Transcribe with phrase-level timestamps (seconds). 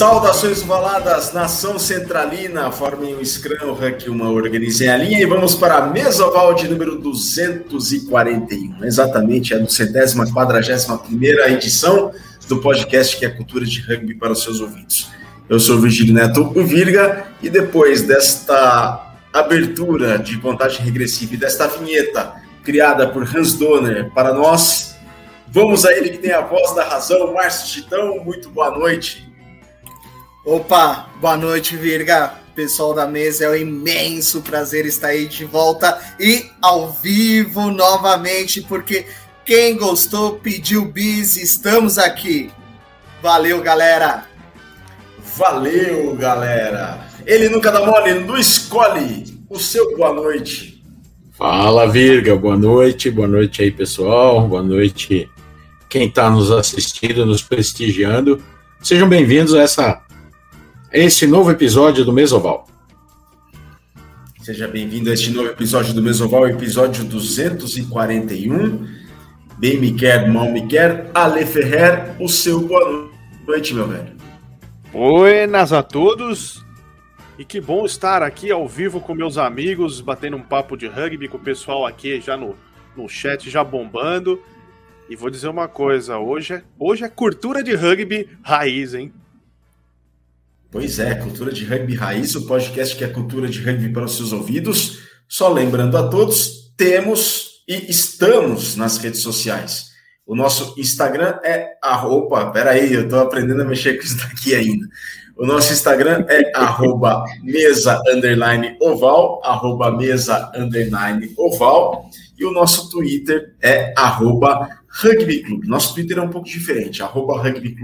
[0.00, 5.76] Saudações valadas, nação centralina, formem um Scrum, Rank, uma organizem a linha e vamos para
[5.76, 8.82] a mesa oval de número 241.
[8.82, 12.12] Exatamente, a do centésima, quadragésima primeira edição
[12.48, 15.10] do podcast que é Cultura de Rugby para os seus ouvidos.
[15.46, 21.66] Eu sou o Virgílio Neto Virga e depois desta abertura de contagem regressiva e desta
[21.66, 24.96] vinheta criada por Hans Donner para nós,
[25.46, 29.28] vamos a ele que tem a voz da razão, Márcio Chitão, muito boa noite.
[30.44, 32.34] Opa, boa noite, Virga.
[32.54, 38.60] Pessoal da mesa, é um imenso prazer estar aí de volta e ao vivo novamente,
[38.62, 39.06] porque
[39.44, 42.50] quem gostou pediu bis, estamos aqui.
[43.22, 44.24] Valeu, galera.
[45.36, 47.06] Valeu, galera.
[47.26, 50.82] Ele nunca dá mole, não escolhe o seu boa noite.
[51.32, 55.30] Fala, Virga, boa noite, boa noite aí, pessoal, boa noite
[55.90, 58.40] quem está nos assistindo, nos prestigiando.
[58.80, 60.00] Sejam bem-vindos a essa
[60.92, 62.66] este novo episódio do Mesoval.
[64.42, 68.88] Seja bem-vindo a este novo episódio do Mesoval, episódio 241.
[69.56, 71.08] Bem me quer, mal me quer.
[71.14, 73.08] Ale Ferrer, o seu boa
[73.46, 74.16] noite, meu velho.
[74.92, 76.64] Buenas a todos.
[77.38, 81.28] E que bom estar aqui ao vivo com meus amigos, batendo um papo de rugby
[81.28, 82.56] com o pessoal aqui já no,
[82.96, 84.42] no chat, já bombando.
[85.08, 89.12] E vou dizer uma coisa, hoje é, hoje é cultura de rugby raiz, hein?
[90.70, 94.16] Pois é, Cultura de Rugby Raiz, o podcast que é cultura de rugby para os
[94.16, 95.00] seus ouvidos.
[95.28, 99.86] Só lembrando a todos, temos e estamos nas redes sociais.
[100.24, 104.86] O nosso Instagram é arroba, peraí, eu estou aprendendo a mexer com isso daqui ainda.
[105.36, 112.08] O nosso Instagram é arroba mesa underline oval, arroba mesa underline oval.
[112.38, 115.42] E o nosso Twitter é arroba rugby.
[115.64, 117.74] Nosso Twitter é um pouco diferente, arroba rugby.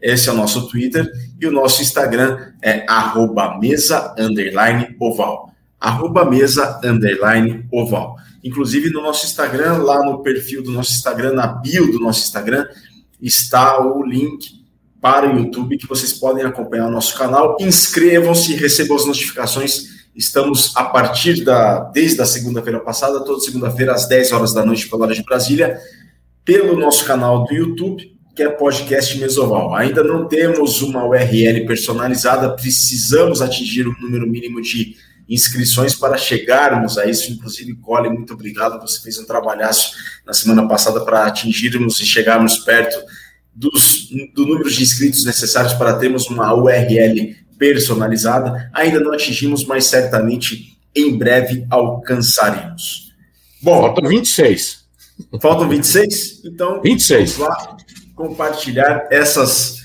[0.00, 5.52] Esse é o nosso Twitter e o nosso Instagram é arroba mesa underline oval.
[5.78, 8.16] Arroba mesa underline oval.
[8.42, 12.66] Inclusive no nosso Instagram, lá no perfil do nosso Instagram, na bio do nosso Instagram,
[13.20, 14.60] está o link
[15.00, 17.56] para o YouTube que vocês podem acompanhar o nosso canal.
[17.60, 20.00] Inscrevam-se, recebam as notificações.
[20.16, 24.88] Estamos a partir da desde a segunda-feira passada, toda segunda-feira às 10 horas da noite
[24.88, 25.78] pela hora de Brasília,
[26.44, 29.74] pelo nosso canal do YouTube que é podcast Mesoval.
[29.74, 34.96] Ainda não temos uma URL personalizada, precisamos atingir o um número mínimo de
[35.28, 37.32] inscrições para chegarmos a isso.
[37.32, 38.80] Inclusive, Cole, muito obrigado.
[38.80, 39.92] Você fez um trabalhaço
[40.26, 42.98] na semana passada para atingirmos e chegarmos perto
[43.54, 48.70] dos, do número de inscritos necessários para termos uma URL personalizada.
[48.72, 53.12] Ainda não atingimos, mas certamente em breve alcançaremos.
[53.62, 54.80] Bom, faltam 26.
[55.40, 56.44] Faltam 26?
[56.44, 57.32] Então, 26.
[57.34, 57.76] vamos lá
[58.20, 59.78] compartilhar essas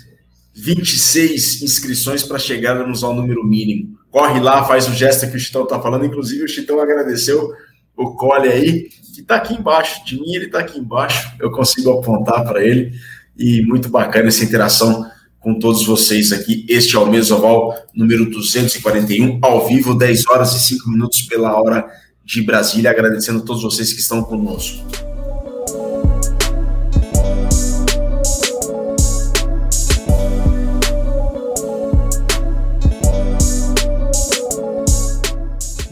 [0.54, 3.98] 26 inscrições para chegarmos ao número mínimo.
[4.12, 6.06] Corre lá, faz o gesto que o Chitão está falando.
[6.06, 7.52] Inclusive, o Chitão agradeceu
[7.96, 10.06] o Cole aí, que está aqui embaixo.
[10.06, 11.34] De mim, ele está aqui embaixo.
[11.40, 12.92] Eu consigo apontar para ele.
[13.38, 15.06] E muito bacana essa interação
[15.40, 16.66] com todos vocês aqui.
[16.68, 21.86] Este é o Mesoval número 241, ao vivo, 10 horas e 5 minutos pela hora
[22.24, 22.92] de Brasília.
[22.92, 25.15] Agradecendo a todos vocês que estão conosco.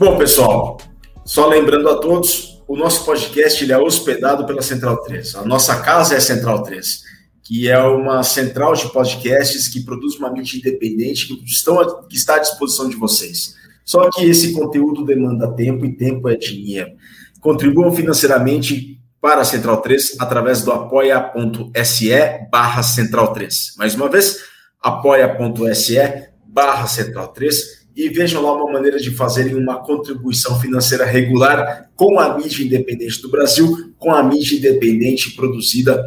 [0.06, 0.78] Bom, pessoal,
[1.24, 5.36] só lembrando a todos, o nosso podcast ele é hospedado pela Central 3.
[5.36, 7.04] A nossa casa é a Central 3,
[7.42, 12.36] que é uma central de podcasts que produz uma mídia independente que, estão, que está
[12.36, 13.56] à disposição de vocês.
[13.86, 16.92] Só que esse conteúdo demanda tempo e tempo é dinheiro.
[17.39, 22.10] Contribuam financeiramente para a Central 3 através do apoia.se
[22.51, 23.75] barra Central 3.
[23.78, 24.39] Mais uma vez,
[24.81, 25.95] apoia.se
[26.45, 32.19] barra Central 3 e vejam lá uma maneira de fazerem uma contribuição financeira regular com
[32.19, 36.04] a mídia independente do Brasil, com a mídia independente produzida,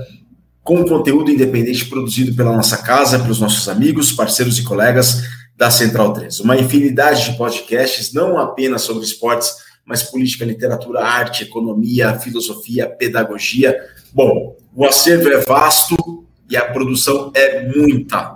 [0.62, 5.23] com conteúdo independente produzido pela nossa casa, pelos nossos amigos, parceiros e colegas
[5.56, 6.41] da Central 3.
[6.41, 9.55] Uma infinidade de podcasts, não apenas sobre esportes,
[9.85, 13.79] mas política, literatura, arte, economia, filosofia, pedagogia.
[14.12, 18.35] Bom, o acervo é vasto e a produção é muita.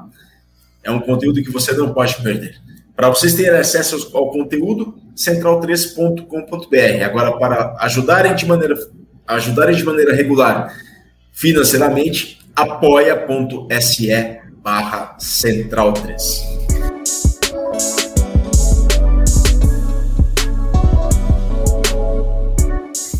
[0.84, 2.69] É um conteúdo que você não pode perder.
[3.00, 7.02] Para vocês terem acesso ao conteúdo, central3.com.br.
[7.02, 8.74] Agora, para ajudarem de maneira,
[9.26, 10.70] ajudarem de maneira regular
[11.32, 14.10] financeiramente, apoia.se
[14.62, 16.12] barra central3.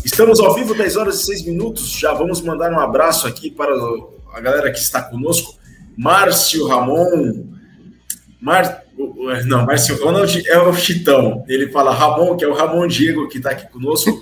[0.05, 1.89] Estamos ao vivo, 10 horas e 6 minutos.
[1.89, 3.73] Já vamos mandar um abraço aqui para
[4.31, 5.55] a galera que está conosco.
[5.97, 7.47] Márcio Ramon,
[8.39, 8.90] Mar...
[9.45, 11.43] Não, Márcio Ronald é o Chitão.
[11.47, 14.21] Ele fala Ramon, que é o Ramon Diego que está aqui conosco.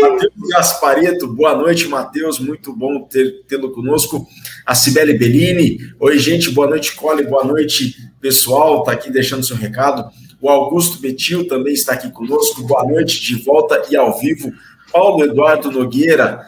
[0.00, 2.38] Matheus Gaspareto, boa noite, Matheus.
[2.38, 3.08] Muito bom
[3.46, 4.26] tê-lo conosco.
[4.64, 5.78] A Cibele Bellini.
[6.00, 7.24] Oi, gente, boa noite, Cole.
[7.24, 8.80] Boa noite, pessoal.
[8.80, 10.08] Está aqui deixando seu recado.
[10.40, 12.62] O Augusto Betil também está aqui conosco.
[12.62, 14.52] Boa noite, de volta e ao vivo.
[14.92, 16.40] Paulo Eduardo Nogueira.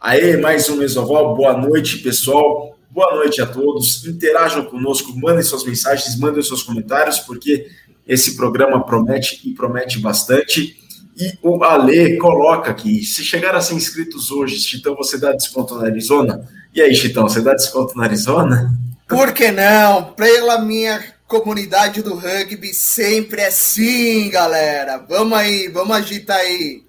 [0.00, 1.34] Aê, mais um Mesoval.
[1.34, 2.75] Boa noite, pessoal.
[2.96, 4.06] Boa noite a todos.
[4.06, 7.68] Interajam conosco, mandem suas mensagens, mandem seus comentários, porque
[8.08, 10.74] esse programa promete e promete bastante.
[11.14, 15.74] E o Ale coloca aqui: se chegar a ser inscritos hoje, Chitão, você dá desconto
[15.74, 16.48] na Arizona?
[16.74, 18.72] E aí, Chitão, você dá desconto na Arizona?
[19.06, 20.14] Por que não?
[20.14, 25.04] Pela minha comunidade do rugby, sempre é sim, galera.
[25.06, 26.85] Vamos aí, vamos agitar aí.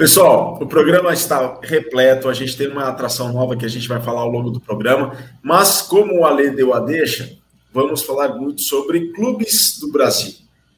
[0.00, 4.00] Pessoal, o programa está repleto, a gente tem uma atração nova que a gente vai
[4.00, 7.36] falar ao longo do programa, mas como o Ale deu a deixa,
[7.70, 10.32] vamos falar muito sobre clubes do Brasil.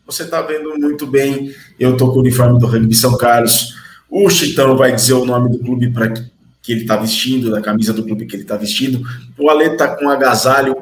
[0.07, 3.77] Você está vendo muito bem, eu estou com o uniforme do Rugby São Carlos,
[4.11, 6.13] o Chitão vai dizer o nome do clube para
[6.61, 9.07] que ele está vestindo, da camisa do clube que ele está vestindo,
[9.39, 10.75] o Ale está com um agasalho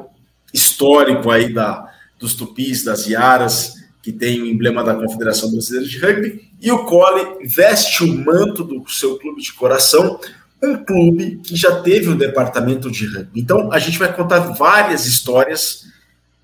[0.51, 5.99] histórico aí da, dos tupis, das iaras, que tem o emblema da Confederação Brasileira de
[5.99, 10.19] Rugby, e o Cole veste o manto do seu clube de coração,
[10.61, 13.41] um clube que já teve o um departamento de rugby.
[13.41, 15.87] Então, a gente vai contar várias histórias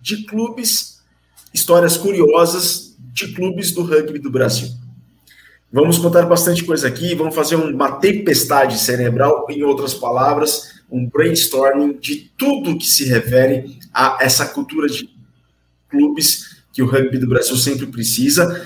[0.02, 1.04] de clubes,
[1.54, 4.70] histórias curiosas de clubes do rugby do Brasil.
[5.72, 11.98] Vamos contar bastante coisa aqui, vamos fazer uma tempestade cerebral, em outras palavras, um brainstorming
[12.00, 15.10] de tudo que se refere a essa cultura de
[15.90, 18.64] clubes que o rugby do Brasil sempre precisa,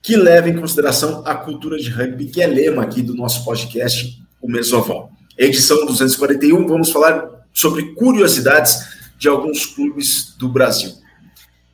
[0.00, 4.16] que leva em consideração a cultura de rugby, que é lema aqui do nosso podcast,
[4.40, 5.10] o Mesoval.
[5.36, 8.86] Edição 241, vamos falar sobre curiosidades
[9.18, 10.92] de alguns clubes do Brasil.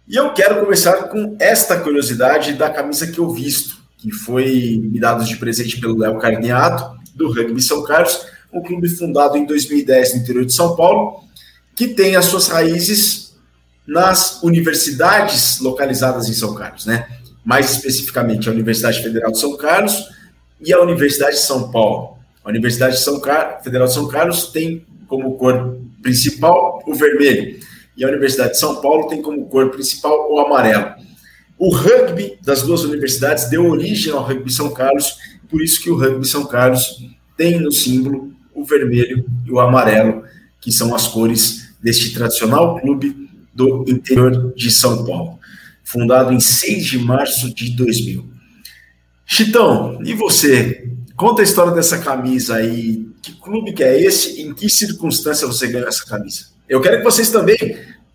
[0.08, 4.98] E eu quero começar com esta curiosidade da camisa que eu visto, que foi me
[4.98, 10.14] dada de presente pelo Léo Carneado, do Rugby São Carlos, um clube fundado em 2010
[10.14, 11.24] no interior de São Paulo,
[11.76, 13.23] que tem as suas raízes
[13.86, 17.06] nas universidades localizadas em São Carlos, né?
[17.44, 20.08] Mais especificamente a Universidade Federal de São Carlos
[20.60, 22.16] e a Universidade de São Paulo.
[22.42, 23.62] A Universidade de São Car...
[23.62, 27.58] Federal de São Carlos tem como cor principal o vermelho
[27.96, 30.94] e a Universidade de São Paulo tem como cor principal o amarelo.
[31.56, 35.16] O rugby das duas universidades deu origem ao rugby São Carlos,
[35.48, 40.24] por isso que o rugby São Carlos tem no símbolo o vermelho e o amarelo,
[40.60, 45.38] que são as cores deste tradicional clube do interior de São Paulo,
[45.82, 48.26] fundado em 6 de março de 2000.
[49.24, 50.90] Chitão, e você?
[51.16, 53.08] Conta a história dessa camisa aí.
[53.22, 54.42] Que clube que é esse?
[54.42, 56.48] Em que circunstância você ganhou essa camisa?
[56.68, 57.56] Eu quero que vocês também,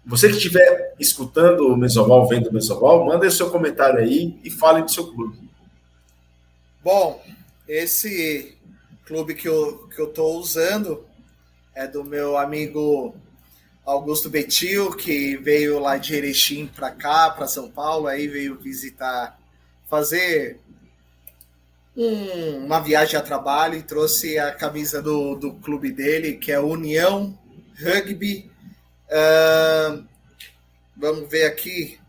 [0.06, 4.50] você que estiver escutando o Mesoval, vendo o Mesoval, manda o seu comentário aí e
[4.50, 5.38] fale do seu clube.
[6.84, 7.22] Bom,
[7.68, 8.56] esse
[9.06, 11.04] clube que eu, que eu usando
[11.76, 13.16] é do meu amigo
[13.90, 19.40] Augusto Betil, que veio lá de Erechim para cá, para São Paulo, aí veio visitar,
[19.90, 20.60] fazer
[21.98, 26.60] um, uma viagem a trabalho e trouxe a camisa do, do clube dele, que é
[26.60, 27.36] União
[27.82, 28.52] Rugby.
[29.10, 30.06] Uh,
[30.96, 32.00] vamos ver aqui.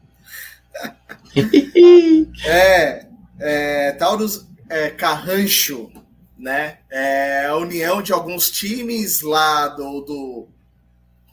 [2.45, 3.07] é,
[3.39, 5.91] é, Taurus é, Carrancho,
[6.39, 6.79] né?
[6.91, 10.49] É a união de alguns times lá do, do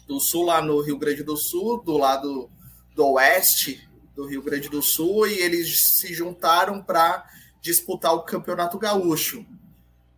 [0.07, 2.49] do Sul, lá no Rio Grande do Sul, do lado
[2.95, 7.25] do oeste do Rio Grande do Sul, e eles se juntaram para
[7.61, 9.45] disputar o Campeonato Gaúcho.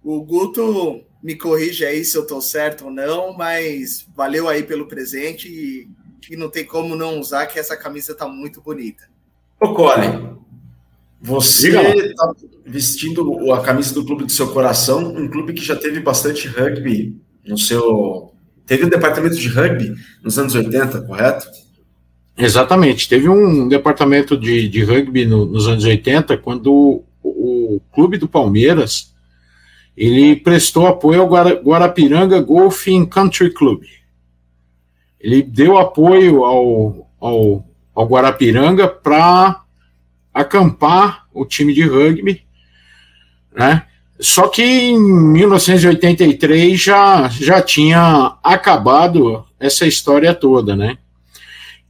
[0.04, 4.88] O Guto me corrige aí se eu estou certo ou não, mas valeu aí pelo
[4.88, 5.90] presente e,
[6.32, 9.10] e não tem como não usar, que essa camisa está muito bonita.
[9.60, 10.38] Ô, Colin,
[11.22, 12.32] você está
[12.66, 17.20] vestindo a camisa do clube do seu coração, um clube que já teve bastante rugby
[17.46, 18.34] no seu
[18.70, 21.48] Teve um departamento de rugby nos anos 80, correto?
[22.38, 23.10] Exatamente.
[23.10, 28.28] Teve um departamento de, de rugby no, nos anos 80, quando o, o, clube do
[28.28, 29.12] Palmeiras
[29.98, 33.82] ele prestou apoio ao Guarapiranga Golfing Country Club.
[35.20, 39.64] Ele deu apoio ao, ao, ao Guarapiranga para
[40.32, 42.46] acampar o time de rugby,
[43.52, 43.88] né?
[44.20, 50.98] Só que em 1983 já, já tinha acabado essa história toda, né?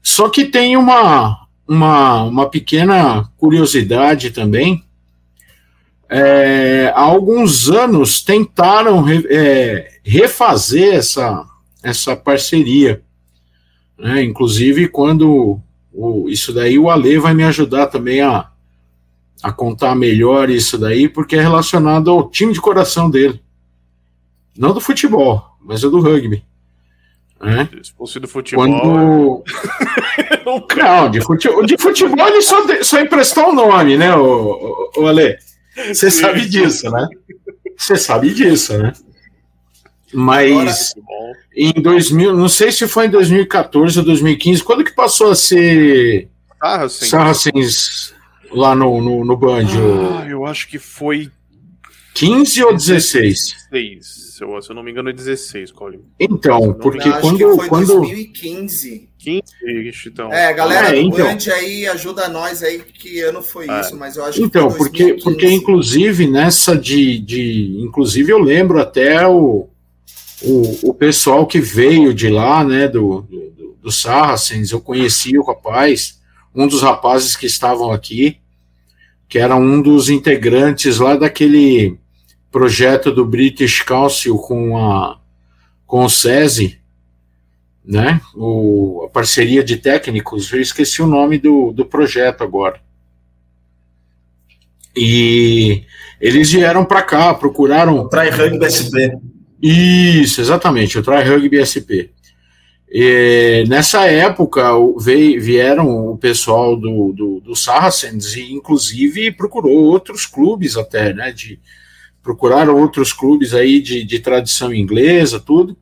[0.01, 4.83] Só que tem uma, uma, uma pequena curiosidade também.
[6.07, 11.45] É, há alguns anos tentaram é, refazer essa,
[11.81, 13.01] essa parceria.
[13.98, 14.24] Né?
[14.24, 15.59] Inclusive, quando
[15.91, 18.50] o, isso daí o Ale vai me ajudar também a,
[19.41, 23.41] a contar melhor isso daí, porque é relacionado ao time de coração dele.
[24.58, 26.43] Não do futebol, mas é do rugby.
[27.41, 27.69] Né?
[27.81, 28.65] Se fosse do futebol.
[28.65, 29.43] Quando...
[30.75, 35.08] Não, de futebol, de futebol ele só, só emprestou o nome, né, o, o, o
[35.08, 35.38] Ale?
[35.88, 37.08] Você sabe disso, né?
[37.77, 38.91] Você sabe disso, né?
[40.12, 40.93] Mas
[41.55, 46.27] em 2000, não sei se foi em 2014 ou 2015, quando que passou a ser
[46.60, 48.15] Saracens, Saracens
[48.51, 49.67] lá no, no, no Band?
[50.21, 51.31] Ah, eu acho que foi
[52.13, 53.55] 15 ou 16?
[53.71, 56.01] 16, se eu, se eu não me engano é 16, Colin.
[56.19, 57.55] Então, porque quando...
[57.55, 57.87] foi quando...
[57.99, 59.09] 2015.
[59.17, 60.31] 15, então.
[60.31, 61.25] É, galera é, então.
[61.25, 63.81] Band aí ajuda nós aí que ano foi é.
[63.81, 68.39] isso, mas eu acho então, que foi porque porque inclusive nessa de, de inclusive eu
[68.39, 69.67] lembro até o,
[70.41, 75.43] o, o pessoal que veio de lá, né, do, do, do Saracens, eu conheci o
[75.43, 76.18] rapaz,
[76.53, 78.39] um dos rapazes que estavam aqui,
[79.27, 81.97] que era um dos integrantes lá daquele
[82.51, 85.19] projeto do British Council com a
[85.85, 86.79] com o SESI,
[87.83, 88.21] né?
[88.35, 92.79] O, a parceria de técnicos, eu esqueci o nome do, do projeto agora.
[94.95, 95.83] E
[96.21, 98.07] eles vieram para cá, procuraram.
[98.07, 99.17] Try Rugby SP.
[99.59, 102.13] Isso, exatamente, o Try Rugby SP.
[102.91, 104.63] E, nessa época
[104.98, 111.31] veio, vieram o pessoal do, do, do Saracens e inclusive procurou outros clubes até, né?
[111.31, 111.60] De,
[112.24, 115.77] procuraram outros clubes aí de, de tradição inglesa, tudo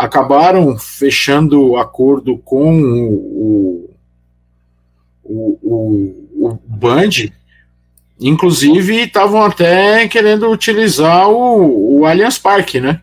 [0.00, 3.94] acabaram fechando acordo com o,
[5.22, 7.28] o, o, o Band,
[8.18, 13.02] inclusive estavam até querendo utilizar o, o Allianz Parque, né?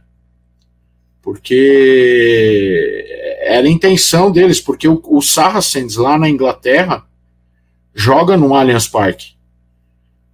[1.21, 3.05] Porque
[3.47, 7.05] era a intenção deles, porque o, o Saracens lá na Inglaterra
[7.93, 9.33] joga no Allianz Parque,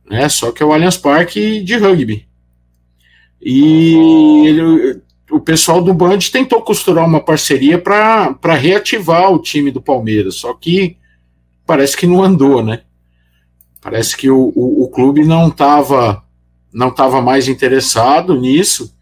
[0.10, 0.28] né?
[0.28, 2.28] Só que é o Allianz Parque de rugby.
[3.42, 5.02] E ele,
[5.32, 10.54] o pessoal do Band tentou costurar uma parceria para reativar o time do Palmeiras, só
[10.54, 10.98] que
[11.66, 12.82] parece que não andou, né?
[13.82, 16.24] Parece que o, o, o clube não estava
[16.74, 18.96] não tava mais interessado nisso,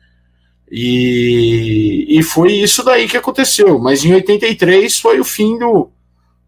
[0.71, 3.77] e, e foi isso daí que aconteceu.
[3.77, 5.89] Mas em 83 foi o fim do,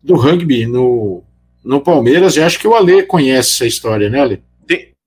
[0.01, 1.23] do rugby no,
[1.63, 4.43] no Palmeiras, e acho que o Ale conhece essa história, né, Ale?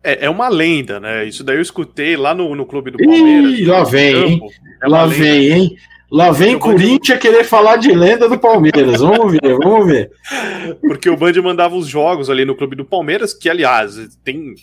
[0.07, 1.27] É, é uma lenda, né?
[1.27, 3.59] Isso daí eu escutei lá no, no clube do Palmeiras.
[3.59, 4.41] Ih, lá vem, hein?
[4.81, 5.77] É lá vem, hein?
[6.09, 9.01] Lá vem Corinthians querer falar de lenda do Palmeiras.
[9.01, 10.13] Vamos ver, vamos ver.
[10.81, 14.55] Porque o Band mandava os jogos ali no clube do Palmeiras, que, aliás, tem.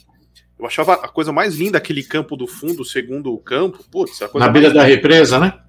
[0.58, 3.84] Eu achava a coisa mais linda aquele campo do fundo, segundo campo.
[3.92, 5.60] Putz, a coisa Na beira da represa, né?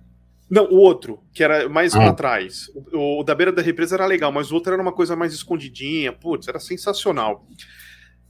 [0.48, 1.98] Não, o outro, que era mais ah.
[1.98, 2.70] pra trás.
[2.92, 5.32] O, o, da beira da represa era legal, mas o outro era uma coisa mais
[5.32, 6.12] escondidinha.
[6.12, 7.46] Putz, era sensacional.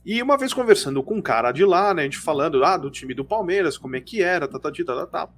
[0.04, 2.90] E uma vez conversando com um cara de lá, né, a gente falando ah, do
[2.90, 5.28] time do Palmeiras, como é que era, tá, tá, tá, tá, tá.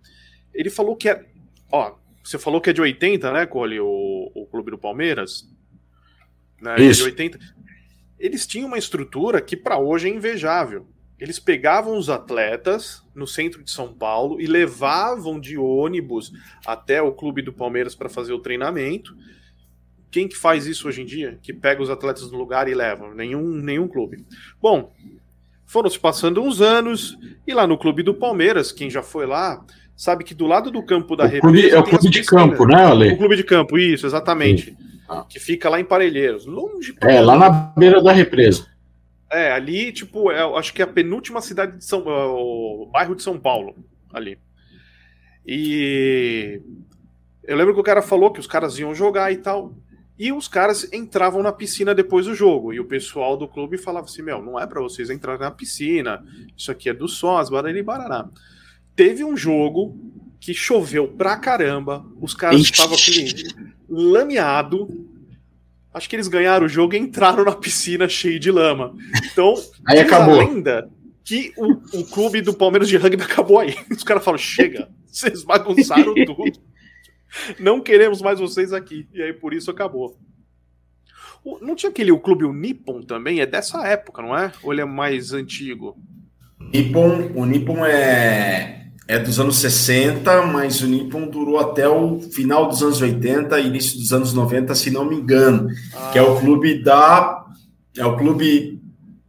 [0.52, 1.24] Ele falou que é.
[1.70, 5.48] Ó, você falou que é de 80, né, Cole, o, o clube do Palmeiras?
[6.60, 7.02] Né, Isso.
[7.02, 7.38] De 80.
[8.18, 10.88] Eles tinham uma estrutura que para hoje é invejável.
[11.18, 16.32] Eles pegavam os atletas no centro de São Paulo e levavam de ônibus
[16.66, 19.14] até o clube do Palmeiras para fazer o treinamento
[20.16, 21.38] quem que faz isso hoje em dia?
[21.42, 23.14] Que pega os atletas no lugar e leva?
[23.14, 24.24] Nenhum, nenhum clube.
[24.62, 24.90] Bom,
[25.66, 29.62] foram se passando uns anos e lá no clube do Palmeiras, quem já foi lá,
[29.94, 32.82] sabe que do lado do campo da o clube, É o clube de campo, né,
[32.82, 33.12] Ale?
[33.12, 34.74] O clube de campo, isso, exatamente.
[35.06, 35.26] Ah.
[35.28, 36.96] Que fica lá em Parelheiros, longe.
[37.02, 38.66] É, lá na beira da represa.
[39.36, 43.14] É, ali, tipo, é, acho que é a penúltima cidade de São é, o bairro
[43.14, 43.76] de São Paulo,
[44.10, 44.38] ali.
[45.46, 46.62] E
[47.44, 49.74] eu lembro que o cara falou que os caras iam jogar e tal.
[50.18, 52.72] E os caras entravam na piscina depois do jogo.
[52.72, 56.24] E o pessoal do clube falava assim: Meu, não é para vocês entrar na piscina.
[56.56, 58.30] Isso aqui é do sós, barari baraná.
[58.96, 59.94] Teve um jogo
[60.40, 62.06] que choveu pra caramba.
[62.18, 62.96] Os caras estavam
[63.86, 65.05] lameado.
[65.96, 68.94] Acho que eles ganharam o jogo e entraram na piscina cheio de lama.
[69.32, 69.54] Então,
[69.88, 70.36] aí acabou.
[70.36, 70.90] lenda
[71.24, 73.74] que o, o clube do Palmeiras de rugby acabou aí.
[73.90, 76.60] Os caras falam: chega, vocês bagunçaram tudo.
[77.58, 79.08] Não queremos mais vocês aqui.
[79.10, 80.18] E aí por isso acabou.
[81.42, 83.40] O, não tinha aquele o clube o Nippon também?
[83.40, 84.52] É dessa época, não é?
[84.62, 85.96] Ou ele é mais antigo?
[86.60, 92.68] Nippon, o Nippon é, é dos anos 60, mas o Nippon durou até o final
[92.68, 95.68] dos anos 80, início dos anos 90, se não me engano.
[95.94, 96.10] Ah.
[96.12, 97.44] Que é o clube da.
[97.96, 98.80] É o clube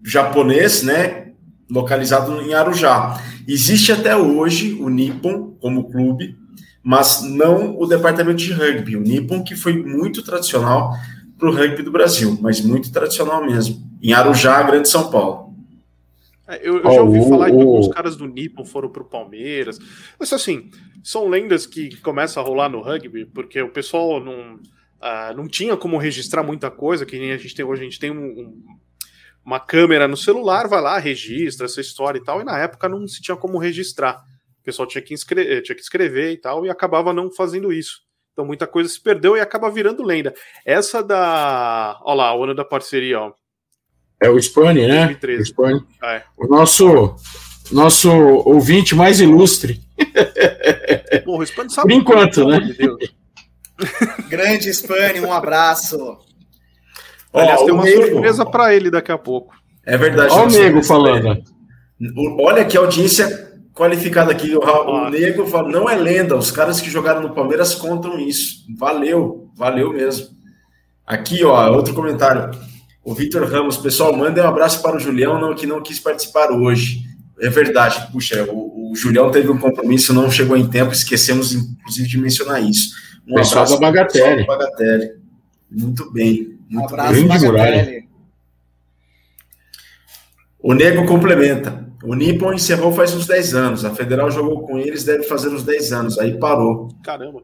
[0.03, 1.27] japonês, né?
[1.69, 3.22] Localizado em Arujá.
[3.48, 6.36] Existe até hoje o Nippon como clube,
[6.84, 8.98] mas não o departamento de rugby.
[8.98, 10.91] O Nippon, que foi muito tradicional
[11.38, 13.77] para o rugby do Brasil, mas muito tradicional mesmo.
[14.01, 15.46] Em Arujá, Grande São Paulo.
[16.47, 19.03] É, eu, eu, já ouvi oh, falar oh, que alguns caras do Nippon foram pro
[19.03, 19.77] Palmeiras.
[20.17, 20.69] Mas assim,
[21.03, 25.75] são lendas que começam a rolar no rugby, porque o pessoal não, uh, não tinha
[25.75, 27.81] como registrar muita coisa, que nem a gente tem hoje.
[27.81, 28.63] A gente tem um, um,
[29.45, 33.05] uma câmera no celular, vai lá, registra essa história e tal, e na época não
[33.07, 34.23] se tinha como registrar.
[34.61, 38.07] O pessoal tinha que, escrever, tinha que escrever e tal, e acabava não fazendo isso.
[38.31, 40.33] Então muita coisa se perdeu e acaba virando lenda.
[40.63, 41.99] Essa da.
[42.03, 43.33] Olha lá, o ano da parceria, ó.
[44.21, 45.05] É o Spani, né?
[45.05, 45.41] 2013.
[45.41, 45.83] O, Spani.
[46.01, 46.24] Ah, é.
[46.38, 47.15] o nosso,
[47.71, 49.81] nosso ouvinte mais ilustre.
[51.24, 52.59] Porra, o Spani sabe Por enquanto, né?
[52.59, 53.12] De
[54.27, 56.17] Grande Spani, um abraço.
[57.33, 58.07] Aliás, tem uma Nego.
[58.07, 59.53] surpresa para ele daqui a pouco.
[59.86, 60.33] É verdade.
[60.33, 61.43] Olha o Nego falando.
[62.39, 64.55] Olha que audiência qualificada aqui.
[64.55, 68.65] O, o Nego fala, não é lenda, os caras que jogaram no Palmeiras contam isso.
[68.77, 70.27] Valeu, valeu mesmo.
[71.05, 72.51] Aqui, ó, outro comentário.
[73.07, 76.51] O Vitor Ramos, pessoal, manda um abraço para o Julião, não, que não quis participar
[76.51, 77.03] hoje.
[77.39, 82.05] É verdade, puxa, o, o Julião teve um compromisso, não chegou em tempo, esquecemos inclusive
[82.05, 82.93] de mencionar isso.
[83.25, 84.45] Um pessoal abraço da Bagatelle.
[84.45, 85.21] Bagatelle.
[85.71, 86.59] Muito bem.
[86.69, 88.09] Muito um abraço, Bagatelle.
[90.59, 91.87] O Nego complementa.
[92.03, 93.85] O Nippon encerrou faz uns 10 anos.
[93.85, 96.19] A Federal jogou com eles, deve fazer uns 10 anos.
[96.19, 96.89] Aí parou.
[97.05, 97.41] Caramba.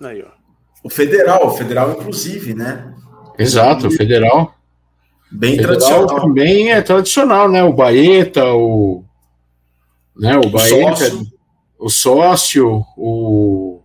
[0.00, 0.30] Aí, ó.
[0.84, 2.94] O Federal, o Federal, inclusive, né?
[3.38, 4.54] Exato, federal.
[5.30, 6.20] Bem federal tradicional.
[6.20, 7.62] Também é tradicional, né?
[7.62, 9.04] O Baeta, o.
[10.16, 11.26] Né, o, o Baeta, sócio.
[11.78, 13.82] o sócio, o.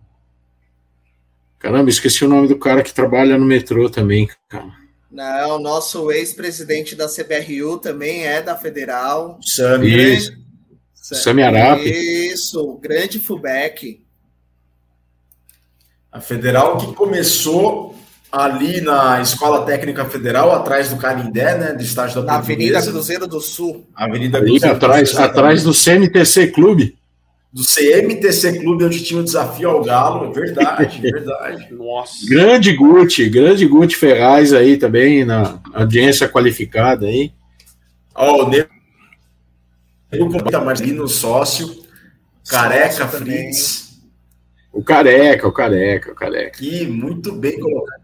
[1.58, 4.84] Caramba, esqueci o nome do cara que trabalha no metrô também, cara.
[5.10, 9.38] Não, o nosso ex-presidente da CBRU também é da Federal.
[9.40, 9.86] Sami.
[9.86, 10.32] Isso.
[10.92, 11.80] Sami Arap.
[11.84, 14.04] Isso, grande fullback.
[16.10, 17.93] A Federal que começou
[18.34, 23.28] ali na Escola Técnica Federal, atrás do Canindé, né, do estádio da Na Avenida Cruzeiro
[23.28, 23.86] do Sul.
[23.94, 26.96] Avenida Cruzeiro atrás, do Sul, atrás do CMTC Clube.
[27.52, 31.68] Do CMTC Clube, onde tinha o desafio ao Galo, é verdade, verdade.
[31.74, 32.28] Nossa.
[32.28, 37.32] Grande Guti, grande Guti Ferraz aí também, na audiência qualificada aí.
[38.16, 38.68] Ó, oh, o Nego
[40.64, 41.84] Marlino, sócio,
[42.48, 43.83] Careca Fritz.
[44.74, 46.58] O careca, o careca, o careca.
[46.58, 48.02] Que muito bem colocado.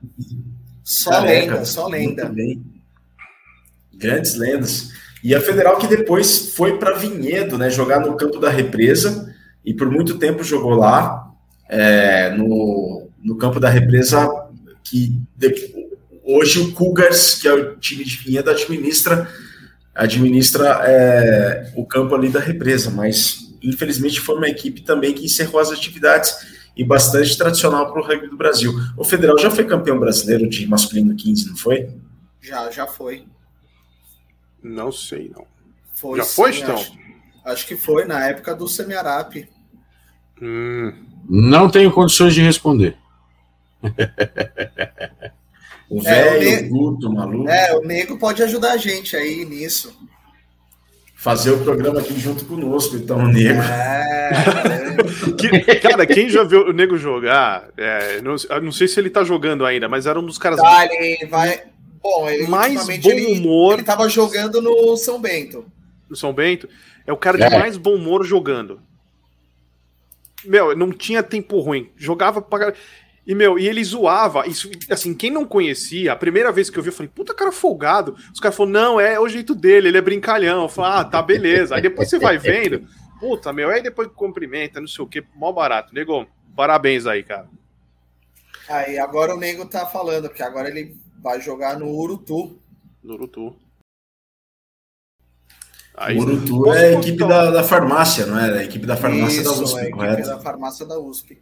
[0.85, 2.25] Só careca, lenda, só lenda.
[2.27, 2.63] Bem.
[3.93, 4.93] Grandes lendas.
[5.23, 7.69] E a Federal que depois foi para Vinhedo, né?
[7.69, 11.31] Jogar no campo da represa e por muito tempo jogou lá,
[11.69, 14.29] é, no, no campo da represa,
[14.83, 15.75] que de,
[16.25, 19.29] hoje o Cougars, que é o time de Vinhedo, administra
[19.93, 25.61] administra é, o campo ali da represa, mas infelizmente foi uma equipe também que encerrou
[25.61, 28.73] as atividades e bastante tradicional para o rugby do Brasil.
[28.97, 31.91] O Federal já foi campeão brasileiro de masculino 15, não foi?
[32.41, 33.27] Já, já foi.
[34.63, 35.45] Não sei, não.
[35.95, 36.77] Foi, já sim, foi, então?
[36.77, 36.99] Acho,
[37.45, 39.47] acho, que foi, na época do Semiarap.
[40.41, 40.95] Hum.
[41.29, 42.97] Não tenho condições de responder.
[45.91, 47.47] o velho, é, o, o maluco.
[47.47, 49.95] É, o nego pode ajudar a gente aí nisso
[51.21, 53.61] fazer o programa aqui junto conosco, então, o Nego.
[53.61, 54.97] É,
[55.37, 59.23] que, cara, quem já viu o Nego jogar, é, não, não, sei se ele tá
[59.23, 60.59] jogando ainda, mas era um dos caras.
[60.59, 61.65] Tá, ele vai.
[62.03, 63.73] Bom, ele, mais bom humor.
[63.75, 65.67] Ele, ele tava jogando no São Bento.
[66.09, 66.67] No São Bento?
[67.07, 67.59] É o cara de é.
[67.59, 68.81] mais bom humor jogando.
[70.43, 71.91] Meu, não tinha tempo ruim.
[71.99, 72.73] Jogava pra.
[73.27, 74.47] E, meu, e ele zoava.
[74.47, 77.53] Isso, assim, quem não conhecia, a primeira vez que eu vi, eu falei, puta cara
[77.53, 78.17] folgado.
[78.33, 80.63] Os caras falaram, não, é o jeito dele, ele é brincalhão.
[80.63, 81.75] Eu falei, ah, tá, beleza.
[81.75, 82.87] Aí depois você vai vendo,
[83.19, 85.95] puta, meu, aí depois cumprimenta, não sei o que, mó barato.
[85.95, 87.49] Nego, parabéns aí, cara.
[88.69, 92.59] Aí agora o Nego tá falando, que agora ele vai jogar no Urutu.
[93.03, 93.57] No Urutu.
[95.95, 98.59] Aí, o Urutu é a equipe da, da farmácia, não é?
[98.59, 100.29] A equipe da farmácia Isso, da USP, é correto?
[100.29, 101.39] da farmácia da USP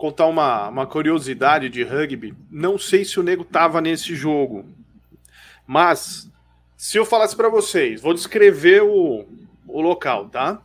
[0.00, 2.34] contar uma, uma curiosidade de rugby.
[2.50, 4.64] Não sei se o nego tava nesse jogo,
[5.66, 6.30] mas
[6.74, 9.26] se eu falasse para vocês, vou descrever o,
[9.68, 10.62] o local, tá?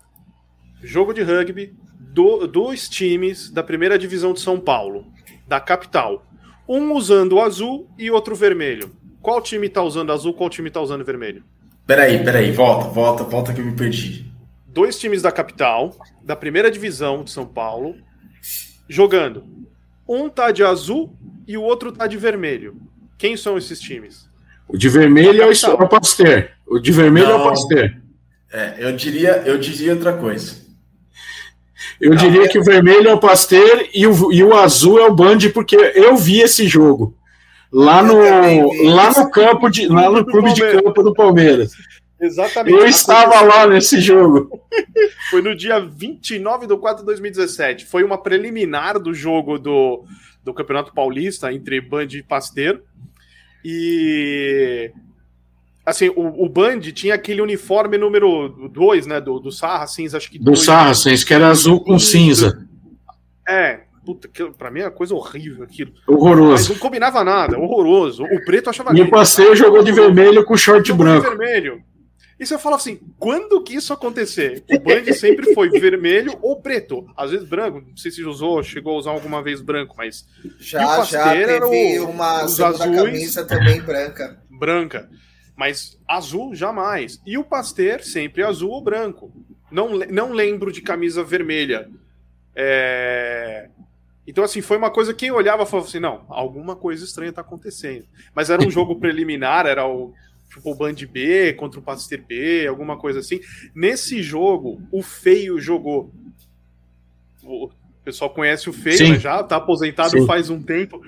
[0.81, 5.05] Jogo de rugby, do, dois times da primeira divisão de São Paulo,
[5.45, 6.25] da capital.
[6.65, 8.95] Um usando o azul e outro vermelho.
[9.21, 11.43] Qual time tá usando azul, qual time tá usando vermelho?
[11.85, 14.31] Peraí, peraí, volta, volta, volta que eu me perdi.
[14.65, 15.93] Dois times da capital,
[16.23, 17.95] da primeira divisão de São Paulo,
[18.87, 19.43] jogando.
[20.07, 21.15] Um tá de azul
[21.47, 22.75] e o outro tá de vermelho.
[23.17, 24.29] Quem são esses times?
[24.67, 26.49] O de vermelho é o, o Pasteur.
[26.67, 27.39] O de vermelho Não.
[27.39, 27.93] é o Pasteur.
[28.51, 30.65] É, eu diria, eu diria outra coisa.
[31.99, 32.47] Eu Não, diria é...
[32.47, 35.75] que o vermelho é o Pasteur e o, e o azul é o Band, porque
[35.75, 37.15] eu vi esse jogo.
[37.71, 38.15] Lá no,
[38.93, 41.73] lá no campo de, lá no clube de campo do Palmeiras.
[42.25, 42.77] Exatamente.
[42.77, 44.49] Eu estava lá nesse jogo.
[45.29, 47.85] Foi no dia 29 de 4 de 2017.
[47.85, 50.03] Foi uma preliminar do jogo do,
[50.43, 52.81] do Campeonato Paulista entre Band e Pasteiro.
[53.63, 54.91] E.
[55.85, 59.21] Assim, o, o Band tinha aquele uniforme número 2, né?
[59.21, 60.39] Do, do Saracens, acho que.
[60.39, 62.67] Do Saracens, que era azul com cinza.
[63.47, 65.91] É, puta, pra mim é coisa horrível aquilo.
[66.07, 66.51] Horroroso.
[66.51, 68.23] Mas não combinava nada, horroroso.
[68.23, 71.27] O preto achava E o passeio jogou de vermelho com short branco.
[71.29, 71.83] vermelho.
[72.37, 74.63] E você fala assim, quando que isso acontecer?
[74.69, 77.07] O Band sempre foi vermelho ou preto.
[77.15, 80.27] Às vezes branco, não sei se usou, chegou a usar alguma vez branco, mas.
[80.59, 84.43] Já, já teve o, uma segunda azuis, camisa também branca.
[84.49, 85.09] Branca.
[85.55, 87.21] Mas azul, jamais.
[87.25, 89.31] E o Pasteur sempre azul ou branco.
[89.71, 91.89] Não, não lembro de camisa vermelha.
[92.53, 93.69] É...
[94.27, 97.29] Então, assim, foi uma coisa que eu olhava e falava assim: não, alguma coisa estranha
[97.29, 98.05] está acontecendo.
[98.33, 100.13] Mas era um jogo preliminar, era o
[100.55, 103.39] tipo o Band B contra o Pasteur B, alguma coisa assim.
[103.73, 106.11] Nesse jogo, o Feio jogou.
[107.43, 107.69] O
[108.03, 110.25] pessoal conhece o Feio, né, já tá aposentado Sim.
[110.25, 111.01] faz um tempo.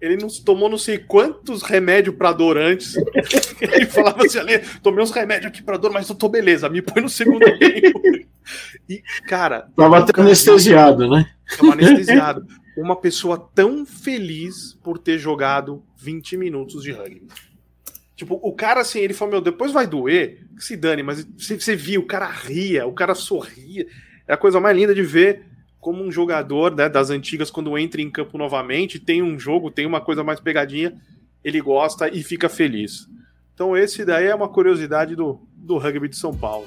[0.00, 2.96] Ele não tomou não sei quantos remédios para dor antes.
[3.60, 6.82] Ele falava assim: ali, tomei uns remédios aqui para dor, mas eu tô beleza, me
[6.82, 8.00] põe no segundo tempo.
[8.88, 9.68] E, cara.
[9.76, 11.30] Tava até anestesiado, né?
[11.56, 12.46] Tava anestesiado.
[12.76, 17.28] Uma pessoa tão feliz por ter jogado 20 minutos de rugby.
[18.16, 21.74] Tipo, o cara assim, ele falou: Meu, depois vai doer, se dane, mas você, você
[21.74, 23.86] viu, o cara ria, o cara sorria.
[24.26, 25.46] É a coisa mais linda de ver
[25.80, 29.84] como um jogador né, das antigas, quando entra em campo novamente, tem um jogo, tem
[29.84, 30.94] uma coisa mais pegadinha,
[31.44, 33.06] ele gosta e fica feliz.
[33.52, 36.66] Então, esse daí é uma curiosidade do, do rugby de São Paulo.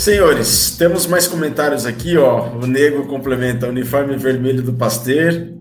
[0.00, 2.48] Senhores, temos mais comentários aqui, ó.
[2.52, 5.52] O Nego complementa uniforme vermelho do Pasteur.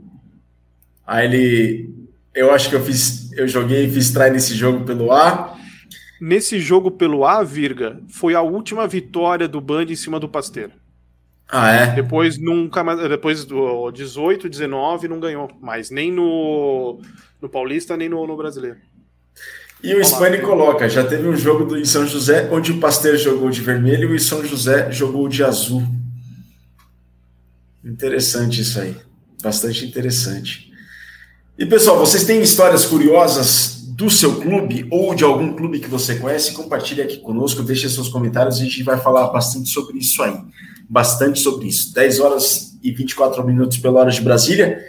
[1.05, 1.93] Aí ele.
[2.33, 3.33] Eu acho que eu fiz.
[3.33, 5.57] Eu joguei e fiz try nesse jogo pelo A.
[6.21, 10.71] Nesse jogo pelo A, Virga, foi a última vitória do Band em cima do Pasteiro.
[11.51, 11.87] Ah, é?
[11.87, 12.97] Depois nunca mais.
[13.09, 15.91] Depois do 18, 19, não ganhou mais.
[15.91, 17.01] Nem no,
[17.41, 18.77] no Paulista, nem no, no brasileiro.
[19.81, 23.17] E o Spani coloca: já teve um jogo do, em São José onde o Pasteiro
[23.17, 25.83] jogou de vermelho e o São José jogou de azul.
[27.83, 28.95] Interessante isso aí.
[29.41, 30.69] Bastante interessante.
[31.57, 36.15] E pessoal, vocês têm histórias curiosas do seu clube ou de algum clube que você
[36.15, 36.53] conhece?
[36.53, 40.37] Compartilhe aqui conosco, deixe seus comentários, a gente vai falar bastante sobre isso aí.
[40.89, 41.93] Bastante sobre isso.
[41.93, 44.81] 10 horas e 24 minutos pela hora de Brasília.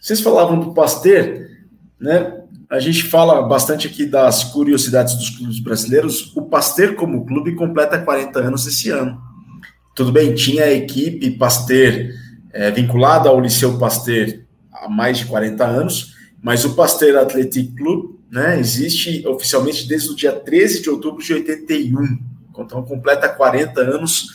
[0.00, 1.48] Vocês falavam do Pasteur,
[2.00, 2.43] né?
[2.74, 6.32] A gente fala bastante aqui das curiosidades dos clubes brasileiros.
[6.34, 9.16] O Pasteur, como clube, completa 40 anos esse ano.
[9.94, 12.08] Tudo bem, tinha a equipe Pasteur
[12.52, 14.40] é, vinculada ao Liceu Pasteur
[14.72, 20.16] há mais de 40 anos, mas o Pasteur Athletic Club né, existe oficialmente desde o
[20.16, 22.18] dia 13 de outubro de 81.
[22.58, 24.30] Então completa 40 anos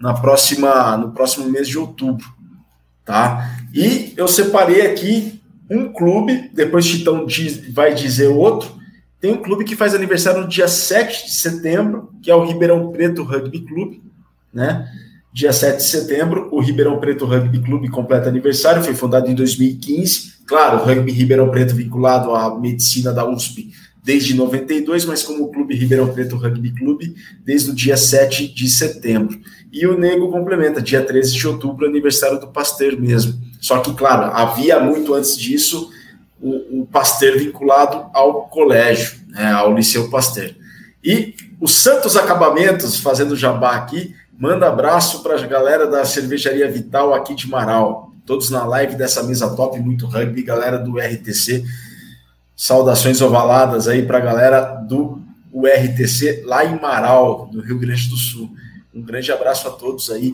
[0.00, 2.24] na próxima, no próximo mês de outubro.
[3.04, 3.54] Tá?
[3.74, 5.41] E eu separei aqui
[5.76, 7.26] um clube, depois Chitão
[7.72, 8.70] vai dizer outro.
[9.20, 12.90] Tem um clube que faz aniversário no dia 7 de setembro, que é o Ribeirão
[12.90, 14.02] Preto Rugby Clube,
[14.52, 14.88] né?
[15.32, 20.42] Dia 7 de setembro, o Ribeirão Preto Rugby Clube completa aniversário, foi fundado em 2015.
[20.46, 23.70] Claro, o Rugby Ribeirão Preto vinculado à medicina da USP
[24.02, 29.38] desde 92, mas como Clube Ribeirão Preto Rugby Clube desde o dia 7 de setembro.
[29.72, 33.40] E o Nego complementa, dia 13 de outubro, aniversário do Pasteur mesmo.
[33.60, 35.90] Só que, claro, havia muito antes disso
[36.40, 40.50] o, o Pasteur vinculado ao colégio, né, ao Liceu Pasteur.
[41.02, 47.14] E o Santos Acabamentos, fazendo jabá aqui, Manda abraço para a galera da Cervejaria Vital
[47.14, 48.12] aqui de Marau.
[48.26, 51.64] Todos na live dessa mesa top, muito rugby, galera do RTC.
[52.62, 55.20] Saudações ovaladas aí para a galera do
[55.52, 58.52] RTC lá em Marau, no Rio Grande do Sul.
[58.94, 60.32] Um grande abraço a todos aí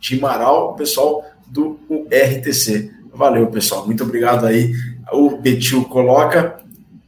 [0.00, 1.78] de Marau, pessoal do
[2.10, 2.90] RTC.
[3.14, 3.86] Valeu, pessoal.
[3.86, 4.72] Muito obrigado aí.
[5.12, 6.58] O Betil coloca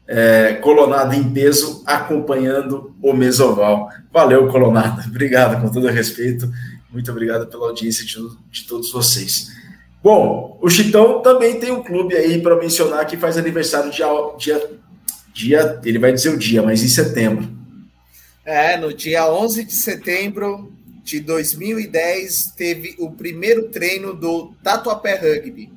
[0.06, 3.88] é, Colonado em peso acompanhando o Mesoval.
[4.12, 5.02] Valeu, Colonado.
[5.10, 6.48] Obrigado, com todo respeito.
[6.92, 8.14] Muito obrigado pela audiência de,
[8.52, 9.50] de todos vocês.
[10.04, 14.70] Bom, o Chitão também tem um clube aí para mencionar que faz aniversário dia, dia,
[15.32, 17.48] dia, ele vai dizer o dia, mas em setembro.
[18.44, 20.70] É, no dia 11 de setembro
[21.02, 25.72] de 2010 teve o primeiro treino do Tatuapé Rugby.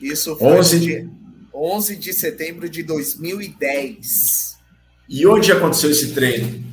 [0.00, 1.08] Isso foi 11 de...
[1.52, 4.56] 11 de setembro de 2010.
[5.08, 6.64] E onde aconteceu esse treino?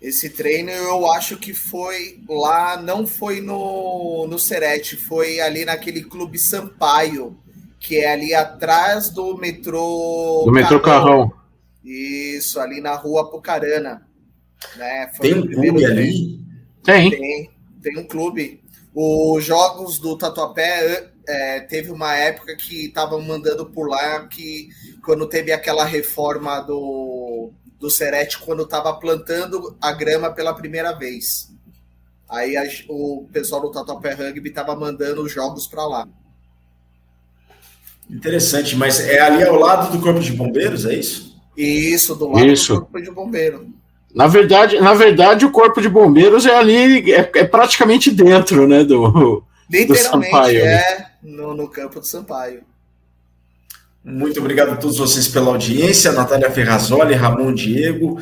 [0.00, 6.02] Esse treino eu acho que foi lá, não foi no, no Serete, foi ali naquele
[6.02, 7.36] Clube Sampaio,
[7.78, 10.42] que é ali atrás do metrô.
[10.46, 11.30] Do metrô Carrão.
[11.84, 14.06] Isso, ali na rua Apucarana.
[14.76, 15.06] Né?
[15.20, 16.40] Tem um clube ali?
[16.82, 17.10] Tem.
[17.10, 17.50] tem.
[17.82, 18.62] Tem um clube.
[18.94, 24.68] Os jogos do Tatuapé é, teve uma época que estavam mandando por lá que
[25.04, 27.19] quando teve aquela reforma do,
[27.80, 31.50] do Serete, quando estava plantando a grama pela primeira vez.
[32.28, 36.08] Aí a, o pessoal do Tatuapé Rugby estava mandando os jogos para lá.
[38.08, 41.40] Interessante, mas é ali ao lado do Corpo de Bombeiros, é isso?
[41.56, 42.74] Isso, do lado isso.
[42.74, 43.66] do Corpo de Bombeiros.
[44.14, 48.84] Na verdade, na verdade, o Corpo de Bombeiros é ali, é, é praticamente dentro, né,
[48.84, 52.62] do, Literalmente, do Sampaio, é no, no campo do Sampaio.
[54.02, 56.12] Muito obrigado a todos vocês pela audiência.
[56.12, 58.18] Natália Ferrazoli, Ramon Diego,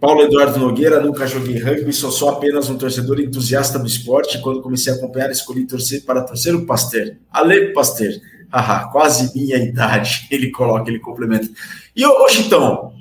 [0.00, 1.00] Paulo Eduardo Nogueira.
[1.00, 4.40] Nunca joguei rugby, sou só apenas um torcedor entusiasta do esporte.
[4.40, 7.16] Quando comecei a acompanhar, escolhi torcer para torcer o Pasteur.
[7.30, 8.12] Ale Pasteur.
[8.50, 10.26] Haha, quase minha idade.
[10.32, 11.46] Ele coloca, ele complementa.
[11.94, 12.94] E hoje, então,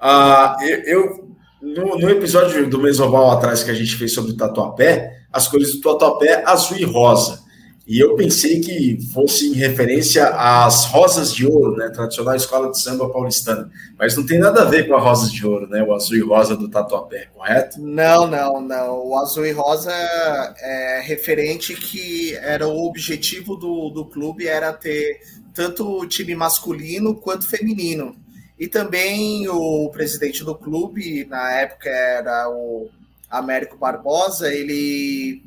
[0.00, 1.28] uh, eu,
[1.60, 5.72] no, no, episódio do Mesoval atrás que a gente fez sobre o Tatuapé, as cores
[5.72, 7.41] do Tatuapé azul e rosa.
[7.86, 11.88] E eu pensei que fosse em referência às rosas de ouro, né?
[11.88, 13.70] Tradicional escola de samba paulistana.
[13.98, 15.82] Mas não tem nada a ver com a rosas de ouro, né?
[15.82, 17.80] O azul e rosa do Tatuapé, correto?
[17.80, 19.08] Não, não, não.
[19.08, 25.20] O azul e rosa é referente que era o objetivo do, do clube era ter
[25.52, 28.14] tanto o time masculino quanto feminino.
[28.58, 32.88] E também o presidente do clube, na época era o
[33.28, 35.42] Américo Barbosa, ele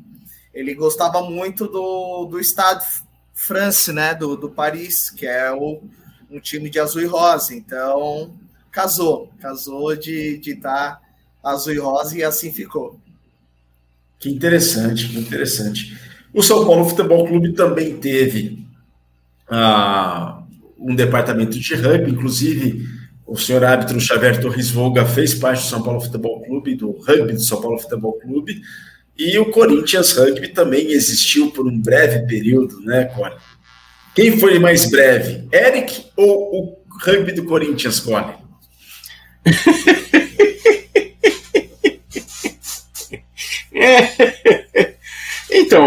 [0.56, 2.86] ele gostava muito do, do Stade
[3.34, 5.84] France, né, do, do Paris, que é o,
[6.32, 7.54] um time de azul e rosa.
[7.54, 8.34] Então,
[8.72, 11.02] casou, casou de estar tá
[11.44, 12.98] azul e rosa e assim ficou.
[14.18, 16.00] Que interessante, que interessante.
[16.34, 18.66] O São Paulo Futebol Clube também teve
[19.50, 20.42] ah,
[20.80, 22.88] um departamento de rugby, inclusive
[23.28, 27.34] o senhor árbitro Xavier Torres Volga fez parte do São Paulo Futebol Clube, do rugby
[27.34, 28.62] do São Paulo Futebol Clube.
[29.18, 33.36] E o Corinthians Rugby também existiu por um breve período, né, Cole?
[34.14, 38.34] Quem foi mais breve, Eric ou o rugby do Corinthians, Cole?
[45.52, 45.86] Então,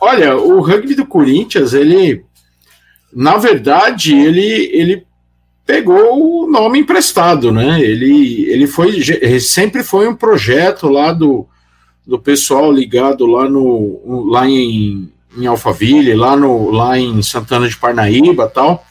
[0.00, 2.24] olha, o rugby do Corinthians, ele,
[3.12, 5.06] na verdade, ele, ele
[5.66, 7.80] pegou o nome emprestado, né?
[7.80, 9.00] Ele, ele foi,
[9.40, 11.46] sempre foi um projeto lá do,
[12.08, 17.76] do pessoal ligado lá no lá em, em Alphaville, lá no lá em Santana de
[17.76, 18.82] Parnaíba, tal.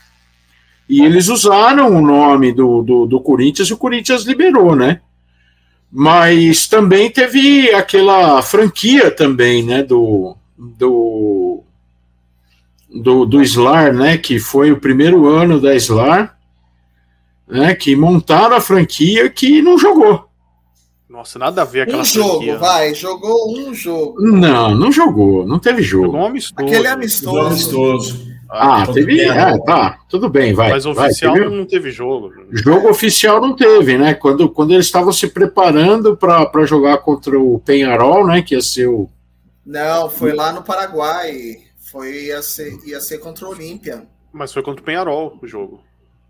[0.87, 5.01] E eles usaram o nome do, do, do Corinthians e o Corinthians liberou, né?
[5.91, 11.63] Mas também teve aquela franquia também, né, do do
[12.87, 16.37] do, do Slar, né, que foi o primeiro ano da Slar,
[17.47, 20.26] né, que montaram a franquia que não jogou.
[21.09, 22.57] Nossa, nada a ver aquela Um jogo, franquia.
[22.57, 24.21] vai, jogou um jogo.
[24.21, 26.07] Não, não jogou, não teve jogo.
[26.07, 26.67] Jogou um amistoso.
[26.67, 27.47] Aquele amistoso.
[27.47, 28.27] amistoso.
[28.49, 29.21] Ah, ah teve.
[29.21, 30.69] É, tá, tudo bem, vai.
[30.69, 32.33] Mas oficial vai, não teve jogo.
[32.51, 34.13] Jogo oficial não teve, né?
[34.13, 38.41] Quando, quando eles estavam se preparando para jogar contra o Penharol, né?
[38.41, 39.09] Que ia ser o.
[39.65, 41.57] Não, foi lá no Paraguai.
[41.89, 44.05] Foi, ia, ser, ia ser contra o Olímpia.
[44.31, 45.81] Mas foi contra o Penharol o jogo.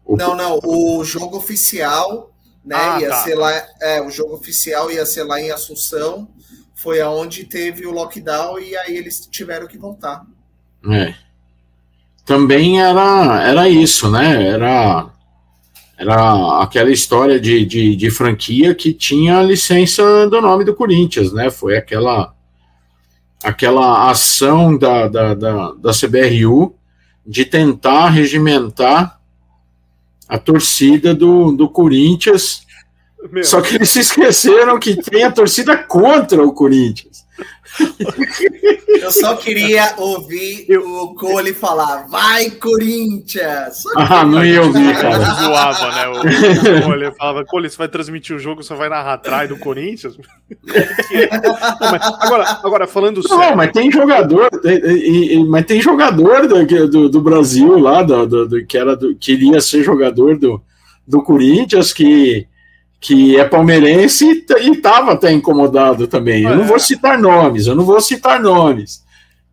[0.07, 0.59] Não, não.
[0.63, 2.31] O jogo oficial
[2.67, 2.75] né?
[2.75, 3.23] Ah, ia tá.
[3.23, 6.27] ser lá, é, o jogo oficial ia ser lá em Assunção,
[6.75, 10.23] foi aonde teve o lockdown e aí eles tiveram que voltar.
[10.91, 11.13] É.
[12.25, 14.49] Também era, era isso, né?
[14.49, 15.07] Era,
[15.97, 21.49] era aquela história de, de, de franquia que tinha licença do nome do Corinthians, né?
[21.49, 22.35] Foi aquela
[23.43, 26.75] aquela ação da, da, da, da CBRU
[27.25, 29.16] de tentar regimentar
[30.27, 32.65] a torcida do, do Corinthians.
[33.31, 33.43] Meu.
[33.43, 37.25] Só que eles se esqueceram que tem a torcida contra o Corinthians.
[38.87, 43.83] Eu só queria ouvir o Cole falar, vai Corinthians!
[43.95, 45.19] Ah, não ia ouvir, cara.
[45.19, 46.07] Zoava, né?
[46.07, 50.17] O Cole falava, Cole, você vai transmitir o jogo, você vai narrar atrás do Corinthians?
[51.79, 53.49] não, mas agora, agora, falando não, sério...
[53.49, 54.49] Não, mas tem jogador,
[55.47, 59.83] mas tem jogador do, do, do Brasil lá, do, do, que, era do, queria ser
[59.83, 60.61] jogador do,
[61.07, 62.47] do Corinthians, que
[62.99, 66.43] que é palmeirense e estava até incomodado também.
[66.43, 69.03] Eu não vou citar nomes, eu não vou citar nomes,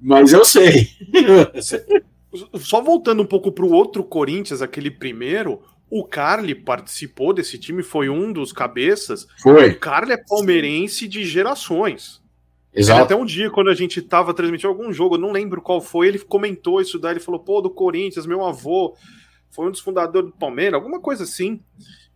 [0.00, 0.88] mas eu sei.
[2.58, 7.82] Só voltando um pouco para o outro Corinthians, aquele primeiro, O Carly participou desse time,
[7.82, 9.26] foi um dos cabeças.
[9.40, 9.70] Foi.
[9.70, 12.20] O Carly é palmeirense de gerações.
[12.74, 13.02] Exato.
[13.02, 16.08] Até um dia, quando a gente tava transmitindo algum jogo, eu não lembro qual foi,
[16.08, 18.96] ele comentou isso daí, ele falou, pô, do Corinthians, meu avô
[19.50, 21.60] foi um dos fundadores do Palmeiras, alguma coisa assim.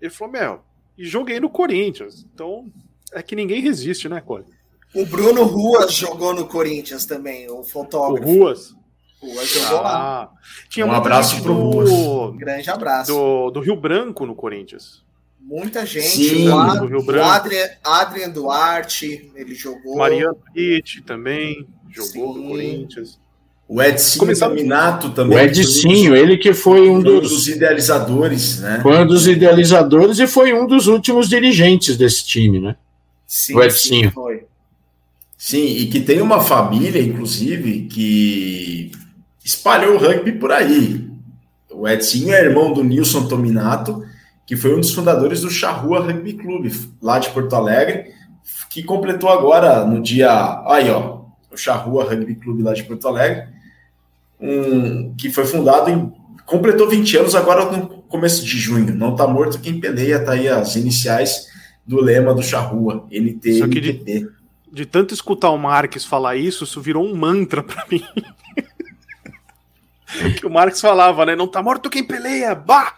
[0.00, 0.60] Ele falou, meu,
[0.98, 2.26] e joguei no Corinthians.
[2.34, 2.66] Então,
[3.12, 4.44] é que ninguém resiste, né, Cole?
[4.94, 8.28] O Bruno Ruas jogou no Corinthians também, o O fotógrafo.
[8.28, 8.74] Ruas.
[9.20, 10.22] Ruas jogou lá.
[10.22, 10.30] Ah,
[10.68, 12.36] tinha Um abraço pro do, Ruas.
[12.36, 13.12] Grande abraço.
[13.12, 15.04] do, do Rio Branco no Corinthians.
[15.40, 16.06] Muita gente.
[16.08, 17.26] Sim, o, Ad- do Rio o Branco.
[17.26, 19.96] Adrian, Adrian Duarte, ele jogou.
[19.96, 22.42] Mariano Pitt também jogou Sim.
[22.42, 23.18] no Corinthians.
[23.68, 25.38] O Edson Começamos- Minato O também.
[25.38, 28.80] Edicinho, ele que foi um foi um dos, dos idealizadores, né?
[28.82, 32.76] foi um dos idealizadores e foi um dos últimos dirigentes desse time, né?
[33.26, 34.08] Sim, o Edsinho.
[34.08, 34.44] sim, foi.
[35.36, 38.90] Sim, e que tem uma família, inclusive, que
[39.44, 41.06] espalhou o rugby por aí.
[41.70, 44.02] O Edsinho é irmão do Nilson Tominato,
[44.46, 48.06] que foi um dos fundadores do Charrua Rugby Clube, lá de Porto Alegre,
[48.70, 50.30] que completou agora no dia.
[50.66, 51.18] Aí, ó,
[51.52, 53.46] o Charrua Rugby Clube lá de Porto Alegre,
[54.40, 56.12] um, que foi fundado em.
[56.46, 58.94] completou 20 anos agora no começo de junho.
[58.94, 61.46] Não tá morto quem peleia, tá aí as iniciais
[61.86, 63.06] do lema do Charrua,
[63.58, 64.28] Só que de-.
[64.70, 68.04] De tanto escutar o Marques falar isso, isso virou um mantra pra mim.
[70.38, 71.34] que o Marques falava, né?
[71.34, 72.54] Não tá morto quem peleia!
[72.54, 72.96] Bah!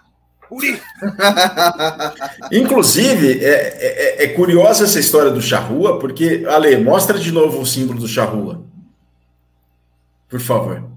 [0.50, 0.82] Uri!
[2.50, 7.66] Inclusive, é, é, é curiosa essa história do charrua, porque, Ale, mostra de novo o
[7.66, 8.64] símbolo do charrua.
[10.28, 10.89] Por favor.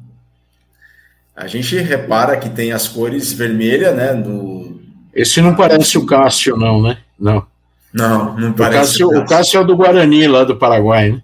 [1.36, 4.14] A gente repara que tem as cores vermelha, né?
[4.14, 4.80] No...
[5.14, 6.98] Esse não parece o Cássio, não, né?
[7.20, 7.46] Não.
[7.94, 8.80] Não, não O parece.
[8.80, 11.24] Cássio, o Cássio é o do Guarani, lá do Paraguai, né?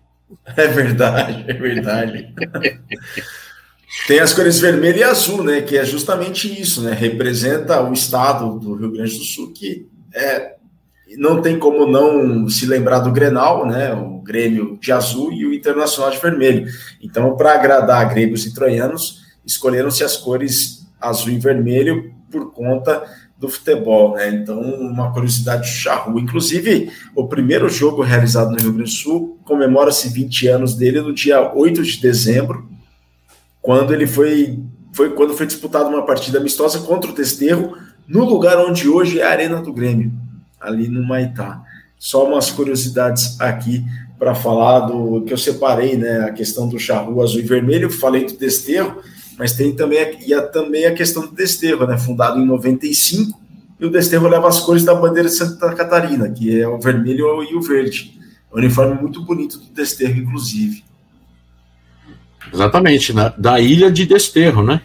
[0.56, 2.34] É verdade, é verdade.
[4.08, 5.62] Tem as cores vermelho e azul, né?
[5.62, 6.93] Que é justamente isso, né?
[6.93, 10.56] Representa o estado do Rio Grande do Sul, que é,
[11.17, 13.93] não tem como não se lembrar do Grenal, né?
[13.93, 16.67] O Grêmio de azul e o Internacional de vermelho.
[17.02, 19.18] Então, para agradar gregos e troianos,
[19.49, 23.03] escolheram-se as cores azul e vermelho por conta
[23.38, 24.29] do futebol, né?
[24.29, 26.19] Então, uma curiosidade do charru.
[26.19, 31.13] Inclusive, o primeiro jogo realizado no Rio Grande do Sul comemora-se 20 anos dele no
[31.13, 32.69] dia 8 de dezembro,
[33.62, 34.59] quando ele foi,
[34.93, 37.75] foi quando foi disputada uma partida amistosa contra o Desterro,
[38.07, 40.12] no lugar onde hoje é a Arena do Grêmio,
[40.59, 41.62] ali no Maitá.
[41.97, 43.83] Só umas curiosidades aqui
[44.17, 46.25] para falar do que eu separei, né?
[46.25, 49.01] A questão do charru azul e vermelho, falei do Desterro,
[49.39, 51.97] mas tem também, a- e a, também a questão do Desterro, né?
[51.97, 53.39] Fundado em 95,
[53.80, 57.41] e o Desterro leva as cores da bandeira de Santa Catarina, que é o vermelho
[57.43, 58.19] e o verde.
[58.52, 60.84] É um uniforme muito bonito do Desterro, inclusive.
[62.54, 64.82] Exatamente, na- da ilha de Desterro, né?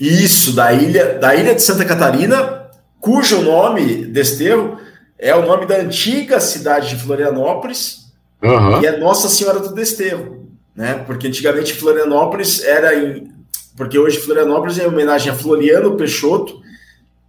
[0.00, 2.64] Isso, da ilha, da ilha de Santa Catarina,
[3.00, 4.78] cujo nome, Desterro,
[5.18, 8.80] é o nome da antiga cidade de Florianópolis, Aham.
[8.82, 10.94] e é Nossa Senhora do Desterro, né?
[11.06, 13.32] Porque antigamente Florianópolis era em.
[13.76, 16.62] Porque hoje Florianópolis é em homenagem a Floriano Peixoto,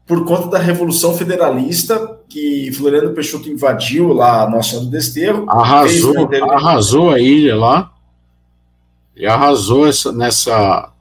[0.05, 5.49] por conta da Revolução Federalista, que Floriano Peixoto invadiu lá a Nossa Senhora do Desterro.
[5.49, 7.91] Arrasou, Fez, arrasou a ilha lá.
[9.15, 10.91] E arrasou essa, nessa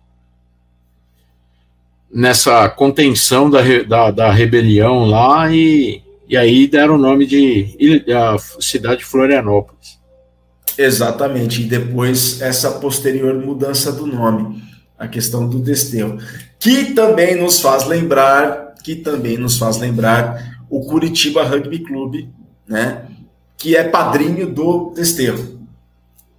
[2.15, 8.31] nessa contenção da, da, da rebelião lá e, e aí deram o nome de ilha,
[8.31, 9.99] a cidade de Florianópolis.
[10.79, 14.63] Exatamente, e depois essa posterior mudança do nome,
[14.99, 16.19] a questão do desterro,
[16.59, 22.31] que também nos faz lembrar, que também nos faz lembrar o Curitiba Rugby Clube,
[22.67, 23.07] né,
[23.57, 25.61] que é padrinho do desterro.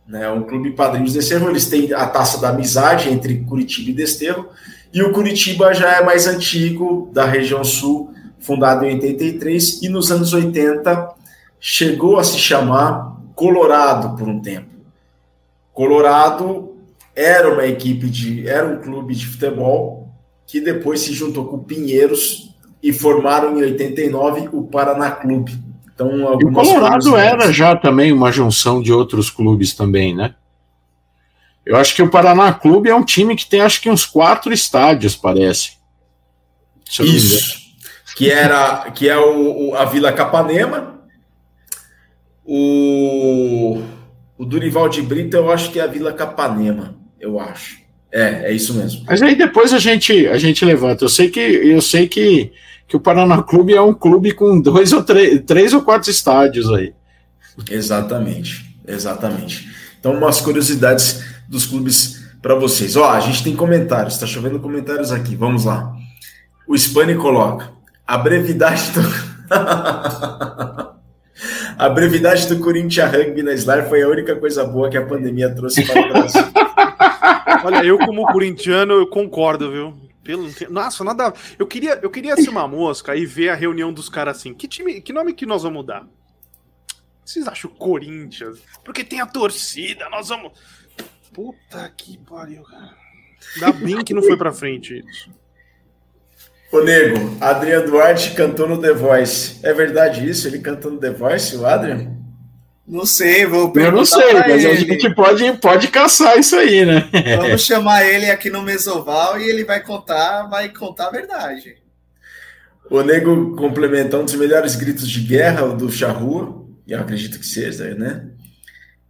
[0.08, 3.93] Né, um clube padrinho do desterro, eles têm a taça da amizade entre Curitiba e
[3.93, 4.49] Desterro,
[4.93, 10.12] e o Curitiba já é mais antigo, da região sul, fundado em 83, e nos
[10.12, 11.10] anos 80
[11.60, 14.70] chegou a se chamar Colorado por um tempo.
[15.74, 16.74] Colorado
[17.16, 20.09] era uma equipe de, era um clube de futebol
[20.45, 22.53] que depois se juntou com o Pinheiros
[22.84, 25.57] e formaram em 89 o Paraná Clube.
[25.93, 26.09] Então,
[26.39, 27.07] E o Colorado curiosidades.
[27.43, 30.36] era já também uma junção de outros clubes também, né?
[31.66, 34.53] Eu acho que o Paraná Clube é um time que tem acho que uns quatro
[34.53, 35.78] estádios, parece.
[36.99, 37.55] Isso.
[38.16, 40.99] Que era que é o, o- a Vila Capanema.
[42.45, 43.82] O,
[44.38, 47.78] o Durival de Brito, eu acho que é a Vila Capanema, eu acho.
[48.11, 49.03] É, é isso mesmo.
[49.07, 51.03] Mas aí depois a gente a gente levanta.
[51.03, 52.51] Eu sei que eu sei que,
[52.88, 56.72] que o Paraná Clube é um clube com dois ou três, três ou quatro estádios
[56.72, 56.93] aí.
[57.70, 59.70] Exatamente, exatamente.
[59.99, 62.95] Então, umas curiosidades dos clubes para vocês.
[62.95, 65.36] Ó, a gente tem comentários, tá chovendo comentários aqui.
[65.36, 65.93] Vamos lá.
[66.68, 67.72] O Spani coloca:
[68.05, 69.01] A brevidade do.
[71.78, 75.49] a brevidade do Corinthians Rugby na Slar foi a única coisa boa que a pandemia
[75.49, 76.43] trouxe para o Brasil.
[77.63, 79.97] Olha, eu como corintiano, eu concordo, viu?
[80.23, 81.34] Pelo, nossa, nada.
[81.57, 84.53] Eu queria, eu queria ser uma mosca e ver a reunião dos caras assim.
[84.53, 86.07] Que time, que nome que nós vamos dar?
[87.23, 88.59] Vocês acham Corinthians?
[88.84, 90.53] Porque tem a torcida, nós vamos.
[91.34, 92.95] Puta que pariu, cara.
[93.55, 95.30] Ainda bem que não foi pra frente isso.
[96.71, 99.59] Ô Nego, Adriano Duarte cantou no The Voice.
[99.63, 100.47] É verdade isso?
[100.47, 102.15] Ele cantou no The Voice, o Adrian?
[102.88, 104.68] Não sei, vou Eu não sei, mas ele.
[104.68, 107.10] a gente pode, pode caçar isso aí, né?
[107.38, 111.78] Vamos chamar ele aqui no Mesoval e ele vai contar, vai contar a verdade.
[112.90, 117.40] O Nego complementou um dos melhores gritos de guerra, o do Charrua, e eu acredito
[117.40, 118.28] que seja, né?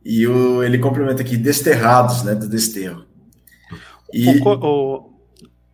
[0.03, 2.33] E o, ele complementa aqui, desterrados, né?
[2.33, 3.03] Do desterro.
[4.13, 4.39] E...
[4.39, 5.13] O, o,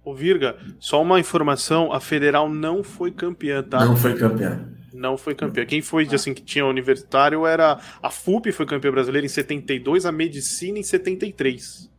[0.05, 3.85] o, Virga, só uma informação: a Federal não foi campeã, tá?
[3.85, 4.70] Não foi campeã.
[5.01, 5.65] Não foi campeã.
[5.65, 7.79] Quem foi, assim, que tinha universitário era.
[8.03, 11.89] A FUP foi campeã brasileira em 72, a Medicina em 73.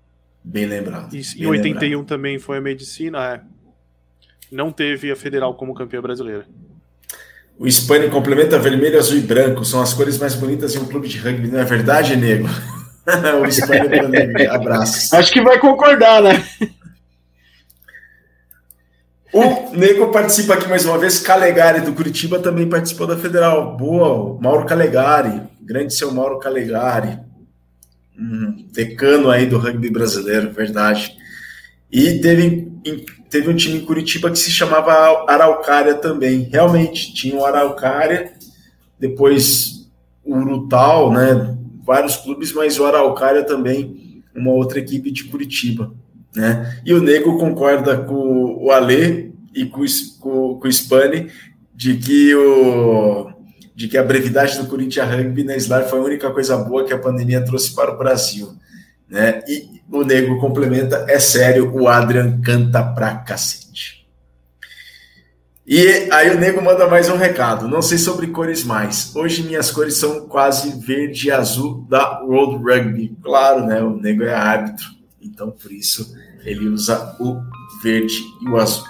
[0.45, 1.13] Bem lembrado.
[1.13, 2.07] E em 81 lembrado.
[2.07, 3.41] também foi a Medicina, é.
[4.53, 6.47] Não teve a Federal como campeã brasileira.
[7.59, 9.65] O Spani complementa vermelho, azul e branco.
[9.65, 12.47] São as cores mais bonitas em um clube de rugby, não é verdade, nego?
[13.43, 15.17] o Spani abraço.
[15.17, 16.45] Acho que vai concordar, né?
[19.33, 21.19] O Nego participa aqui mais uma vez.
[21.19, 23.79] Calegari do Curitiba também participou da Federal.
[23.79, 25.41] Boa, Mauro Calegari.
[25.63, 27.19] Grande seu Mauro Calegari.
[28.19, 31.17] Hum, decano aí do rugby brasileiro, verdade.
[31.91, 32.71] E teve,
[33.31, 34.93] teve um time em Curitiba que se chamava
[35.27, 36.43] Araucária também.
[36.43, 38.35] Realmente, tinha o Araucária,
[39.01, 39.91] depois
[40.23, 41.57] o Urutal, né?
[41.83, 45.91] Vários clubes, mas o Araucária também, uma outra equipe de Curitiba.
[46.35, 46.81] Né?
[46.85, 49.85] E o Nego concorda com o Alê e com,
[50.21, 51.31] com, com o Spani
[51.75, 53.31] de que, o,
[53.75, 56.93] de que a brevidade do Corinthians Rugby na Slar foi a única coisa boa que
[56.93, 58.55] a pandemia trouxe para o Brasil.
[59.09, 59.43] Né?
[59.47, 64.03] E o Nego complementa, é sério, o Adrian canta pra cacete.
[65.67, 67.69] E aí o Nego manda mais um recado.
[67.69, 69.15] Não sei sobre cores mais.
[69.15, 73.17] Hoje minhas cores são quase verde e azul da World Rugby.
[73.23, 73.81] Claro, né?
[73.83, 75.02] O Nego é árbitro.
[75.25, 76.13] Então, por isso,
[76.45, 77.41] ele usa o
[77.81, 78.85] verde e o azul.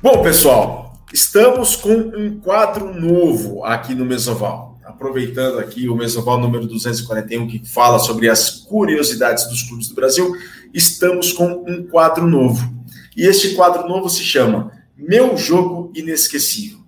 [0.00, 4.67] Bom, pessoal, estamos com um quadro novo aqui no Mesoval.
[4.98, 10.34] Aproveitando aqui o Mesoval número 241, que fala sobre as curiosidades dos clubes do Brasil,
[10.74, 12.68] estamos com um quadro novo.
[13.16, 16.80] E este quadro novo se chama Meu Jogo Inesquecível.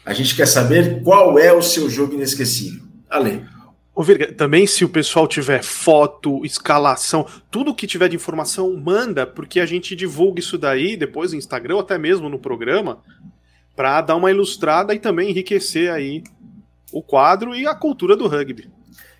[0.04, 2.84] A gente quer saber qual é o seu jogo inesquecível.
[3.10, 3.44] Ale.
[3.96, 9.26] Ô, Virga, também se o pessoal tiver foto, escalação, tudo que tiver de informação, manda,
[9.26, 12.98] porque a gente divulga isso daí depois no Instagram ou até mesmo no programa,
[13.74, 16.22] para dar uma ilustrada e também enriquecer aí
[16.92, 18.68] o quadro e a cultura do rugby.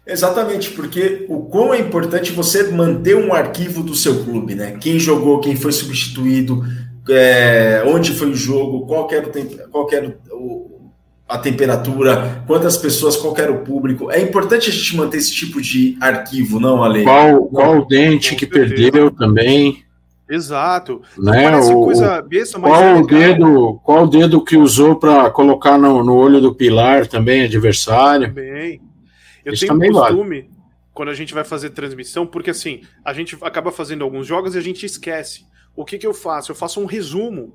[0.06, 4.76] Exatamente, porque o quão é importante você manter um arquivo do seu clube, né?
[4.78, 6.62] Quem jogou, quem foi substituído,
[7.08, 10.75] é, onde foi o jogo, qual era, o, qual era o,
[11.28, 14.10] a temperatura, quantas pessoas, qual era o público.
[14.10, 17.02] É importante a gente manter esse tipo de arquivo, não, Ale?
[17.02, 19.84] Qual, qual o dente que perdeu também.
[20.28, 21.02] Exato.
[21.18, 21.56] Né?
[21.56, 25.78] O, coisa besta, mas qual é o dedo, qual o dedo que usou para colocar
[25.78, 28.28] no, no olho do pilar também, adversário?
[28.28, 28.80] Também.
[29.44, 30.50] Eu Isso tenho um costume, vale.
[30.92, 34.58] quando a gente vai fazer transmissão, porque assim, a gente acaba fazendo alguns jogos e
[34.58, 35.44] a gente esquece.
[35.76, 36.50] O que, que eu faço?
[36.50, 37.54] Eu faço um resumo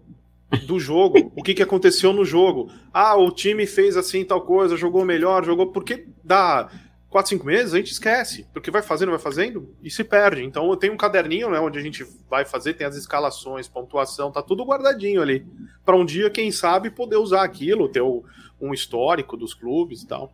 [0.66, 2.72] do jogo, o que, que aconteceu no jogo.
[2.94, 5.68] Ah, o time fez assim tal coisa, jogou melhor, jogou.
[5.68, 6.70] Porque dá
[7.10, 8.46] quatro, cinco meses, a gente esquece.
[8.54, 10.44] Porque vai fazendo, vai fazendo e se perde.
[10.44, 14.32] Então eu tenho um caderninho, né, onde a gente vai fazer, tem as escalações, pontuação,
[14.32, 15.46] tá tudo guardadinho ali.
[15.86, 20.34] Para um dia, quem sabe, poder usar aquilo, ter um histórico dos clubes e tal.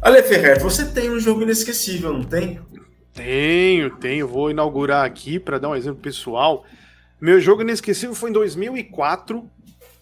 [0.00, 2.60] Ale Ferrer, você tem um jogo inesquecível, não tem?
[3.14, 4.26] Tenho, tenho.
[4.26, 6.64] Vou inaugurar aqui para dar um exemplo pessoal.
[7.20, 9.48] Meu jogo inesquecível foi em 2004,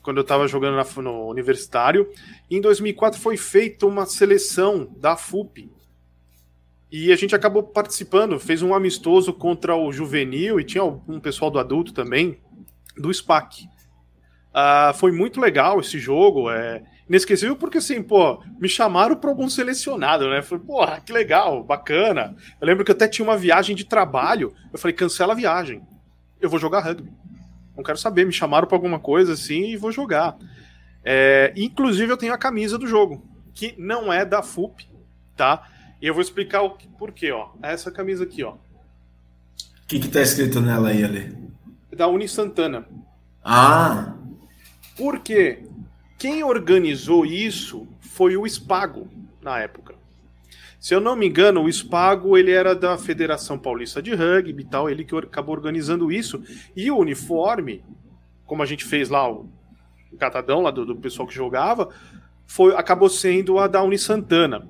[0.03, 2.11] quando eu estava jogando na, no universitário.
[2.49, 5.71] E em 2004 foi feita uma seleção da FUP.
[6.91, 11.51] E a gente acabou participando, fez um amistoso contra o juvenil e tinha um pessoal
[11.51, 12.39] do adulto também,
[12.97, 13.65] do SPAC.
[14.51, 16.51] Uh, foi muito legal esse jogo.
[16.51, 20.41] É, inesquecível porque, assim, pô, me chamaram para algum selecionado, né?
[20.43, 22.37] Falei, porra, que legal, bacana.
[22.61, 24.55] Eu lembro que até tinha uma viagem de trabalho.
[24.73, 25.83] Eu falei, cancela a viagem.
[26.41, 27.11] Eu vou jogar rugby.
[27.77, 30.37] Não quero saber, me chamaram para alguma coisa assim e vou jogar.
[31.05, 34.87] É, inclusive, eu tenho a camisa do jogo, que não é da FUP,
[35.37, 35.69] tá?
[36.01, 37.49] E eu vou explicar o porquê, ó.
[37.61, 38.53] Essa camisa aqui, ó.
[38.53, 38.59] O
[39.89, 41.37] que, que tá escrito nela aí, Ale?
[41.93, 42.87] Da Uni Santana.
[43.43, 44.15] Ah!
[44.97, 45.65] Por quê?
[46.21, 49.09] Quem organizou isso foi o Spago,
[49.41, 49.95] na época.
[50.79, 54.67] Se eu não me engano, o Spago ele era da Federação Paulista de Rugby e
[54.67, 56.43] tal, ele que acabou organizando isso.
[56.77, 57.83] E o uniforme,
[58.45, 59.49] como a gente fez lá o
[60.19, 61.89] catadão lá do, do pessoal que jogava,
[62.47, 64.69] foi acabou sendo a da Uni Santana.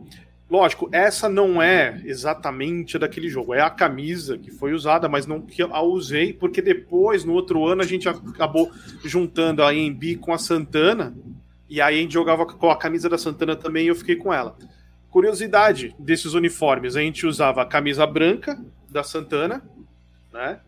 [0.51, 5.41] Lógico, essa não é exatamente daquele jogo, é a camisa que foi usada, mas não
[5.41, 8.69] que a usei, porque depois, no outro ano, a gente acabou
[9.05, 11.15] juntando a EMB com a Santana,
[11.69, 14.35] e aí a gente jogava com a camisa da Santana também e eu fiquei com
[14.35, 14.57] ela.
[15.09, 19.63] Curiosidade desses uniformes, a gente usava a camisa branca da Santana,
[20.33, 20.59] né?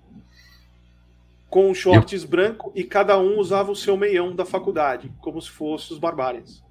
[1.50, 5.92] Com shorts branco e cada um usava o seu meião da faculdade, como se fosse
[5.92, 6.62] os barbários.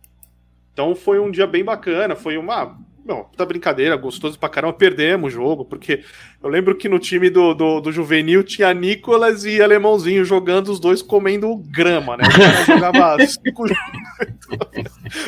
[0.72, 4.74] Então foi um dia bem bacana, foi uma não, puta brincadeira, gostoso pra caramba.
[4.74, 6.04] Perdemos o jogo, porque
[6.42, 10.80] eu lembro que no time do, do, do Juvenil tinha Nicolas e Alemãozinho jogando, os
[10.80, 12.24] dois comendo grama, né?
[12.66, 13.66] jogava cinco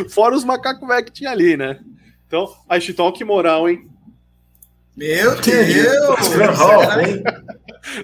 [0.09, 1.79] Fora os macacos velhos que tinha ali, né?
[2.27, 3.87] Então, a Chitão, que moral, hein?
[4.95, 6.29] Meu Deus!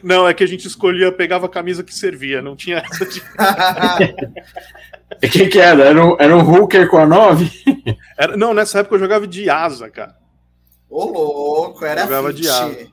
[0.03, 3.21] Não, é que a gente escolhia, pegava a camisa que servia, não tinha essa de.
[5.21, 5.83] E quem que era?
[5.83, 7.49] Era um, era um hooker com a 9?
[8.17, 10.15] Era, não, nessa época eu jogava de asa, cara.
[10.89, 12.87] Ô, louco, era jogava de asa.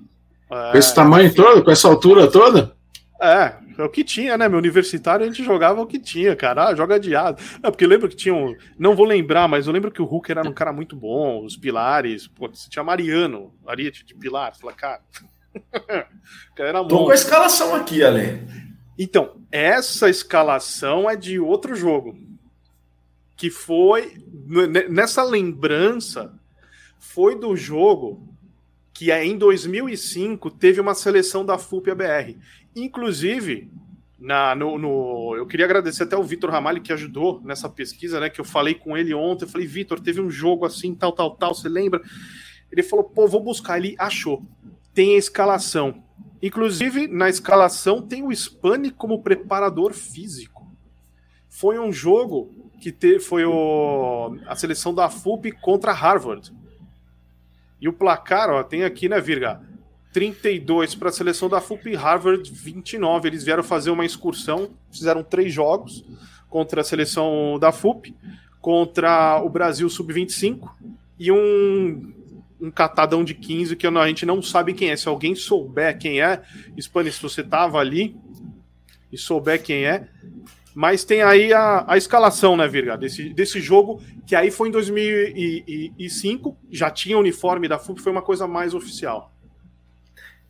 [0.50, 1.64] É, com esse tamanho todo?
[1.64, 2.76] Com essa altura toda?
[3.20, 4.48] É, é o que tinha, né?
[4.48, 6.68] Meu universitário a gente jogava o que tinha, cara.
[6.68, 7.38] Ah, joga de asa.
[7.62, 8.54] É, porque eu lembro que tinha um.
[8.78, 11.44] Não vou lembrar, mas eu lembro que o Hooker era um cara muito bom.
[11.44, 12.28] Os pilares.
[12.28, 14.54] Pô, você tinha Mariano, Ariete de pilar.
[14.56, 15.00] Fala, cara.
[16.56, 18.65] era Tô com a escalação aqui, Ale.
[18.99, 22.16] Então, essa escalação é de outro jogo.
[23.36, 24.16] Que foi.
[24.88, 26.32] Nessa lembrança,
[26.99, 28.26] foi do jogo
[28.92, 32.34] que é em 2005 teve uma seleção da FUP ABR.
[32.74, 33.70] Inclusive,
[34.18, 38.30] na, no, no, eu queria agradecer até o Vitor Ramalho que ajudou nessa pesquisa, né?
[38.30, 39.44] Que eu falei com ele ontem.
[39.44, 42.01] Eu falei, Vitor, teve um jogo assim, tal, tal, tal, você lembra?
[42.72, 43.76] Ele falou, pô, vou buscar.
[43.76, 44.42] Ele achou.
[44.94, 46.03] Tem a escalação.
[46.43, 50.66] Inclusive, na escalação tem o Spani como preparador físico.
[51.49, 56.53] Foi um jogo que te, foi o, a seleção da FUP contra Harvard.
[57.80, 59.61] E o placar, ó, tem aqui, né, Virga?
[60.12, 63.28] 32 para a seleção da FUP, Harvard 29.
[63.28, 66.05] Eles vieram fazer uma excursão, fizeram três jogos
[66.49, 68.14] contra a seleção da FUP,
[68.61, 70.70] contra o Brasil Sub-25
[71.18, 72.14] e um
[72.61, 74.96] um catadão de 15 que a gente não sabe quem é.
[74.96, 76.42] Se alguém souber quem é,
[76.78, 78.16] Spani, se você tava ali
[79.12, 80.09] e souber quem é.
[80.74, 84.72] Mas tem aí a, a escalação, né, Virga, desse, desse jogo, que aí foi em
[84.72, 89.32] 2005, já tinha uniforme da FUP, foi uma coisa mais oficial.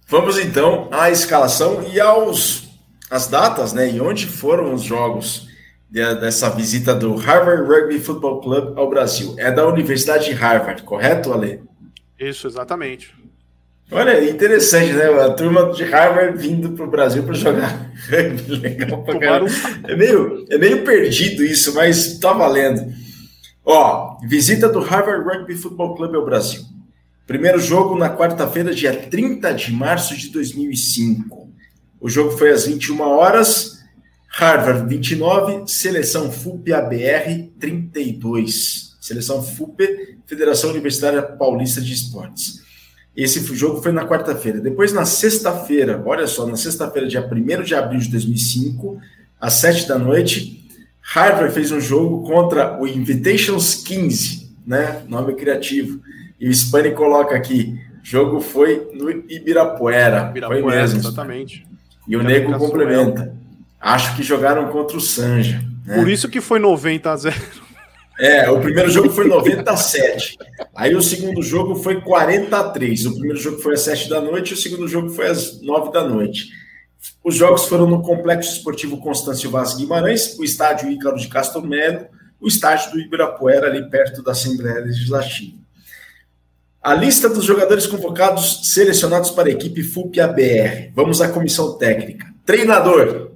[0.08, 2.66] Vamos então à escalação e aos
[3.08, 5.48] as datas, né, e onde foram os jogos
[5.88, 9.36] de, dessa visita do Harvard Rugby Football Club ao Brasil.
[9.38, 11.62] É da Universidade de Harvard, correto, Ale?
[12.18, 13.14] Isso, exatamente.
[13.90, 15.04] Olha, interessante, né?
[15.04, 17.92] A turma de Harvard vindo para o Brasil para jogar.
[18.48, 19.14] Legal pra
[19.86, 22.92] É meio, é meio perdido isso, mas tá valendo.
[23.64, 26.62] Ó, visita do Harvard Rugby Football Club ao Brasil.
[27.26, 31.48] Primeiro jogo na quarta-feira, dia 30 de março de 2005.
[32.00, 33.76] O jogo foi às 21 horas.
[34.28, 38.85] Harvard 29, seleção FUP ABR 32.
[39.06, 42.60] Seleção FUP, Federação Universitária Paulista de Esportes.
[43.16, 44.60] Esse jogo foi na quarta-feira.
[44.60, 49.00] Depois, na sexta-feira, olha só, na sexta-feira, dia 1 de abril de 2005,
[49.40, 50.68] às 7 da noite,
[51.00, 55.04] Harvard fez um jogo contra o Invitations 15, né?
[55.08, 56.00] Nome criativo.
[56.40, 60.30] E o Spani coloca aqui: jogo foi no Ibirapuera.
[60.30, 60.98] Ibirapuera foi mesmo.
[60.98, 61.64] Exatamente.
[62.08, 63.32] E o Nego complementa.
[63.80, 65.64] Acho que jogaram contra o Sanja.
[65.86, 65.94] Né?
[65.94, 67.65] Por isso que foi 90 a 0.
[68.18, 70.38] É, o primeiro jogo foi 97.
[70.74, 73.06] Aí o segundo jogo foi 43.
[73.06, 76.02] O primeiro jogo foi às 7 da noite, o segundo jogo foi às 9 da
[76.02, 76.48] noite.
[77.22, 82.06] Os jogos foram no Complexo Esportivo Constâncio Vaz Guimarães, o estádio Ícaro de Castro Melo,
[82.40, 85.56] o estádio do Ibirapuera, ali perto da Assembleia Legislativa.
[86.82, 90.92] A lista dos jogadores convocados selecionados para a equipe FUP-ABR.
[90.94, 92.26] Vamos à comissão técnica.
[92.44, 93.32] Treinador: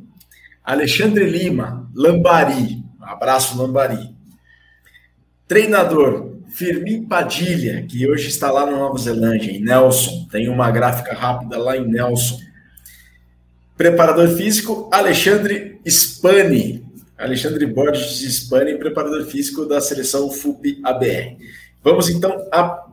[0.64, 2.78] Alexandre Lima, Lambari.
[3.00, 4.19] Abraço, Lambari.
[5.50, 10.28] Treinador: Firmin Padilha, que hoje está lá na Nova Zelândia, em Nelson.
[10.30, 12.38] Tem uma gráfica rápida lá em Nelson.
[13.76, 16.86] Preparador físico: Alexandre Spani.
[17.18, 21.36] Alexandre Borges Spani, preparador físico da seleção FUP-ABR.
[21.82, 22.86] Vamos então a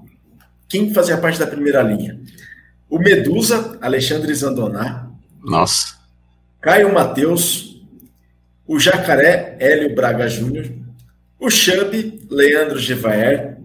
[0.68, 2.20] quem fazia parte da primeira linha?
[2.89, 5.08] O Medusa, Alexandre Zandoná.
[5.43, 5.95] Nossa.
[6.60, 7.86] Caio Mateus.
[8.66, 10.86] O Jacaré, Hélio Braga Júnior.
[11.39, 13.57] O Chub, Leandro Gevaer.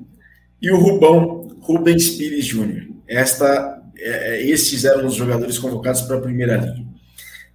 [0.61, 2.87] E o Rubão, Rubens Pires Júnior.
[3.07, 6.87] Esta, é, esses eram os jogadores convocados para a primeira linha.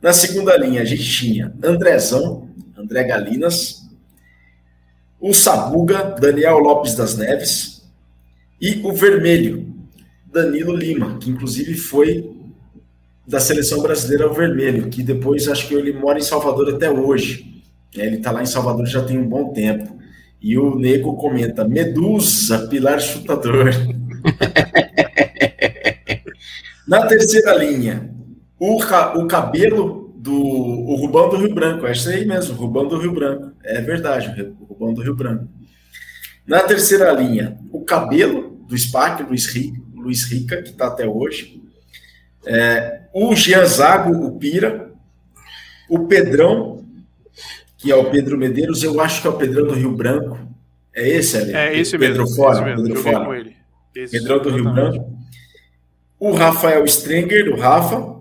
[0.02, 3.88] Na segunda linha, a gente tinha Andrezão, André Galinas.
[5.20, 7.78] O Sabuga, Daniel Lopes das Neves
[8.62, 9.74] e o vermelho,
[10.26, 12.32] Danilo Lima, que inclusive foi
[13.28, 17.64] da seleção brasileira o vermelho, que depois acho que ele mora em Salvador até hoje.
[17.96, 19.97] É, ele está lá em Salvador já tem um bom tempo.
[20.42, 23.72] E o Nego comenta: Medusa, pilar chutador.
[26.88, 28.10] Na terceira linha,
[28.60, 31.86] o, o cabelo do o Rubão do Rio Branco.
[31.86, 33.52] É isso aí mesmo, Rubão do Rio Branco.
[33.64, 35.48] É verdade, o Rubão do Rio Branco.
[36.46, 41.62] Na terceira linha, o cabelo do SPAC, Luiz Rica, Luiz Rica que está até hoje.
[42.46, 44.88] É, o Jean Zago, o Pira.
[45.90, 46.86] O Pedrão,
[47.78, 50.27] que é o Pedro Medeiros, eu acho que é o Pedrão do Rio Branco.
[50.98, 51.54] É esse ali?
[51.54, 52.36] É esse Pedro mesmo.
[52.36, 52.84] Fora, mesmo.
[52.84, 53.40] Pedro Joguei Fora.
[53.40, 53.56] ele.
[53.96, 54.74] Esse, Pedrão do Rio.
[54.74, 55.18] Branco.
[56.20, 58.18] O Rafael Strenger, o Rafa.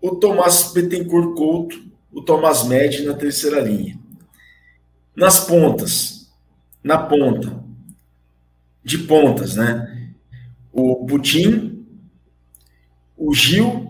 [0.00, 1.76] O Tomás Betancourt Couto.
[2.12, 3.98] O Tomás Med na terceira linha.
[5.16, 6.32] Nas pontas.
[6.84, 7.64] Na ponta.
[8.84, 10.14] De pontas, né?
[10.72, 11.84] O Putin.
[13.16, 13.88] O Gil.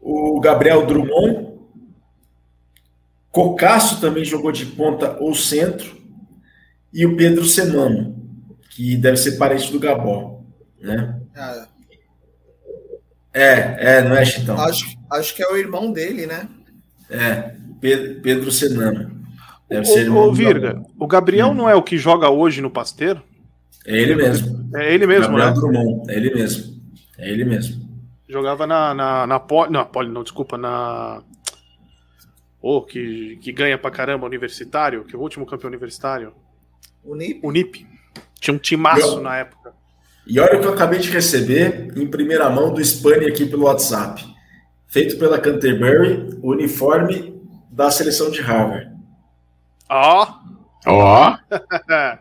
[0.00, 1.48] O Gabriel Drummond.
[3.30, 5.97] Cocasso também jogou de ponta ou centro.
[6.92, 8.16] E o Pedro Semano,
[8.70, 10.42] que deve ser parente do Gabó,
[10.80, 11.20] né?
[11.36, 11.68] Ah,
[13.32, 14.56] É, é, não é, Chitão?
[14.56, 16.48] acho, acho que é o irmão dele, né?
[17.10, 19.16] É, Pedro, Pedro Senano.
[19.68, 21.54] Deve Ô, ser irmão ô, do Virga, o Gabriel Hum.
[21.54, 23.22] não é o que joga hoje no Pasteiro?
[23.86, 24.68] É ele mesmo.
[24.76, 25.52] É ele mesmo, Gabriel né?
[25.52, 26.80] Drummond, é ele mesmo.
[27.18, 27.88] É ele mesmo.
[28.28, 29.72] Jogava na, na, na Poli.
[29.72, 31.22] Não, Poli, não, desculpa, na.
[32.60, 36.32] Ô, que, que ganha pra caramba universitário, que é o último campeão universitário.
[37.08, 37.40] O Nip.
[37.46, 37.86] Unip.
[38.38, 39.74] Tinha um timaço Eu- na época.
[40.26, 43.64] E olha o que eu acabei de receber em primeira mão do Spani aqui pelo
[43.64, 44.22] WhatsApp.
[44.86, 47.40] Feito pela Canterbury, o uniforme
[47.70, 48.94] da seleção de Harvard.
[49.88, 50.34] Ó!
[50.86, 51.38] Ó,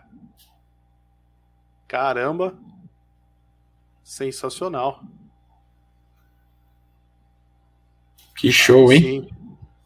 [1.88, 2.54] Caramba!
[4.04, 5.02] Sensacional.
[8.38, 9.02] que show, hein?
[9.02, 9.30] Sim.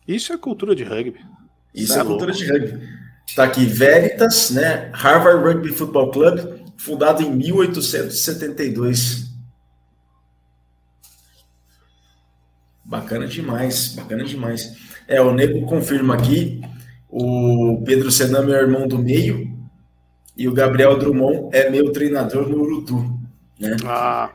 [0.07, 1.25] Isso é cultura de rugby.
[1.73, 3.00] Isso é é cultura de rugby.
[3.31, 4.91] Está aqui Veritas, né?
[4.91, 6.37] Harvard Rugby Football Club,
[6.75, 9.31] fundado em 1872.
[12.83, 14.75] Bacana demais, bacana demais.
[15.07, 16.59] É, o Nego confirma aqui,
[17.09, 19.57] o Pedro Sename é o irmão do meio
[20.35, 23.17] e o Gabriel Drummond é meu treinador no Urutu,
[23.57, 23.77] né?
[23.85, 24.29] Ah,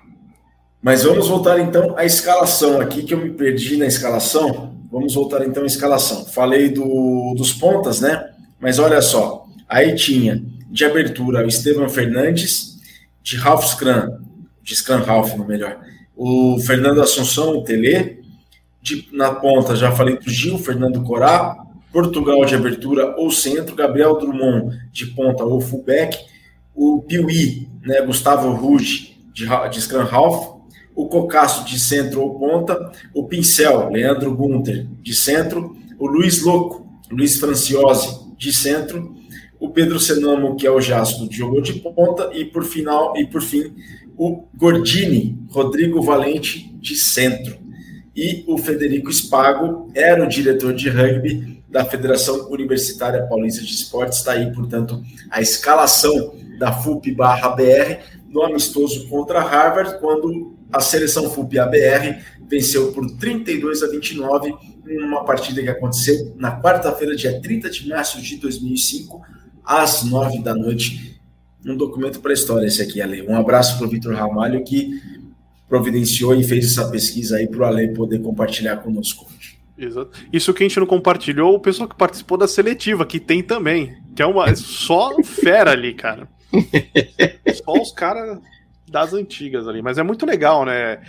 [0.81, 4.75] Mas vamos voltar então à escalação aqui, que eu me perdi na escalação.
[4.91, 6.25] Vamos voltar então à escalação.
[6.25, 8.33] Falei do, dos pontas, né?
[8.61, 12.77] Mas olha só, aí tinha de abertura o Estevam Fernandes,
[13.23, 14.19] de Ralph Scrum,
[14.63, 15.79] de Scrum Ralph, no melhor,
[16.17, 18.23] o Fernando Assunção, o Tele,
[18.81, 21.57] de, na ponta já falei do Gil, Fernando Corá,
[21.93, 26.19] Portugal de abertura ou centro, Gabriel Drummond de ponta ou fullback,
[26.75, 30.07] o Piuí, né, Gustavo Ruge de, de scrum
[30.95, 36.87] o Cocasso de centro ou ponta, o Pincel, Leandro Gunter de centro, o Luiz Louco,
[37.11, 39.15] Luiz Franciosi de centro,
[39.59, 43.43] o Pedro Senamo, que é o Jasco, jogou de ponta, e por final e por
[43.43, 43.75] fim
[44.17, 47.59] o Gordini, Rodrigo Valente de centro.
[48.15, 54.19] E o Federico Spago era o diretor de rugby da Federação Universitária Paulista de Esportes.
[54.19, 62.23] Está aí, portanto, a escalação da FUP/BR no amistoso contra Harvard, quando a seleção FUP-ABR
[62.49, 67.89] venceu por 32 a 29 em uma partida que aconteceu na quarta-feira, dia 30 de
[67.89, 69.23] março de 2005,
[69.65, 71.21] às 9 da noite.
[71.65, 73.23] Um documento para a história esse aqui, Ale.
[73.23, 75.01] Um abraço para o Vitor Ramalho, que
[75.69, 79.27] providenciou e fez essa pesquisa aí para o Ale poder compartilhar conosco
[79.79, 80.19] Exato.
[80.33, 83.95] Isso que a gente não compartilhou, o pessoal que participou da seletiva, que tem também.
[84.15, 84.55] Que é uma.
[84.57, 86.27] Só fera ali, cara.
[87.63, 88.39] Só os caras
[88.89, 89.83] das antigas ali.
[89.83, 91.03] Mas é muito legal, né?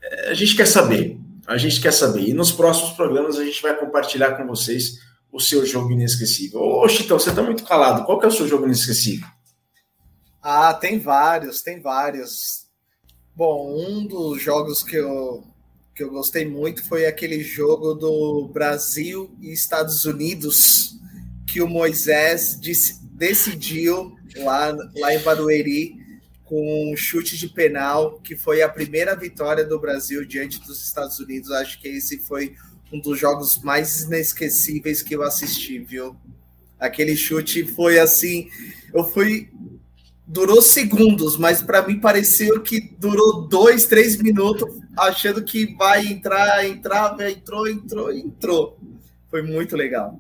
[0.02, 1.18] É, a gente quer saber.
[1.48, 2.28] A gente quer saber.
[2.28, 5.00] E nos próximos programas a gente vai compartilhar com vocês
[5.32, 6.62] o seu jogo inesquecível.
[6.62, 8.06] Ô, Chitão, você está muito calado.
[8.06, 9.28] Qual que é o seu jogo inesquecível?
[10.42, 12.68] Ah, tem vários, tem vários.
[13.36, 15.44] Bom, um dos jogos que eu,
[15.96, 20.98] que eu gostei muito foi aquele jogo do Brasil e Estados Unidos
[21.48, 22.60] que o Moisés
[23.12, 26.04] decidiu lá, lá em Barueri
[26.44, 31.20] com um chute de penal, que foi a primeira vitória do Brasil diante dos Estados
[31.20, 31.52] Unidos.
[31.52, 32.56] Acho que esse foi
[32.92, 36.16] um dos jogos mais inesquecíveis que eu assisti, viu?
[36.80, 38.50] Aquele chute foi assim,
[38.94, 39.50] eu fui
[40.34, 44.68] durou segundos, mas para mim pareceu que durou dois, três minutos,
[44.98, 48.80] achando que vai entrar, entrava, entrou, entrou, entrou.
[49.30, 50.20] Foi muito legal.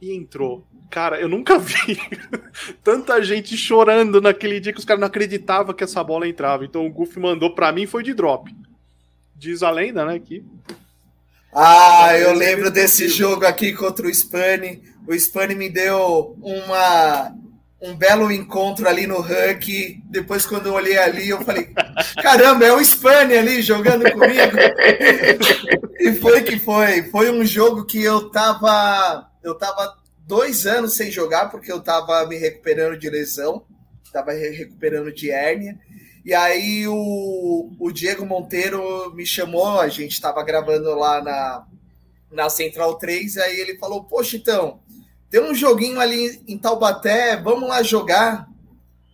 [0.00, 0.66] e entrou.
[0.90, 1.98] Cara, eu nunca vi
[2.82, 6.64] tanta gente chorando naquele dia que os caras não acreditavam que essa bola entrava.
[6.64, 8.54] Então o Goofy mandou para mim foi de drop.
[9.36, 10.18] Diz a lenda, né?
[10.18, 10.44] Que...
[11.52, 14.82] Ah, eu lembro desse jogo aqui contra o Spani.
[15.06, 17.32] O Spani me deu uma
[17.84, 20.00] um belo encontro ali no rank.
[20.06, 21.68] Depois, quando eu olhei ali, eu falei:
[22.22, 24.56] caramba, é o Spani ali jogando comigo.
[26.00, 27.02] e foi que foi.
[27.04, 29.28] Foi um jogo que eu tava.
[29.44, 33.64] Eu tava dois anos sem jogar, porque eu estava me recuperando de lesão,
[34.04, 35.78] estava recuperando de hérnia.
[36.24, 41.66] E aí o, o Diego Monteiro me chamou, a gente estava gravando lá na,
[42.30, 44.80] na Central 3, aí ele falou, poxa, então,
[45.28, 48.48] tem um joguinho ali em Taubaté, vamos lá jogar.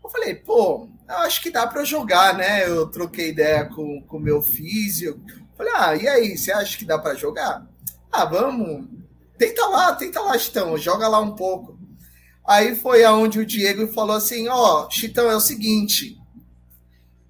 [0.05, 2.69] Eu falei, pô, eu acho que dá para jogar, né?
[2.69, 5.21] Eu troquei ideia com o meu físio.
[5.57, 7.67] Falei, ah, e aí, você acha que dá para jogar?
[8.13, 8.87] Ah, vamos,
[9.41, 11.79] Tenta lá, tenta lá, Chitão, joga lá um pouco.
[12.47, 16.19] Aí foi aonde o Diego falou assim: Ó, oh, Chitão, é o seguinte.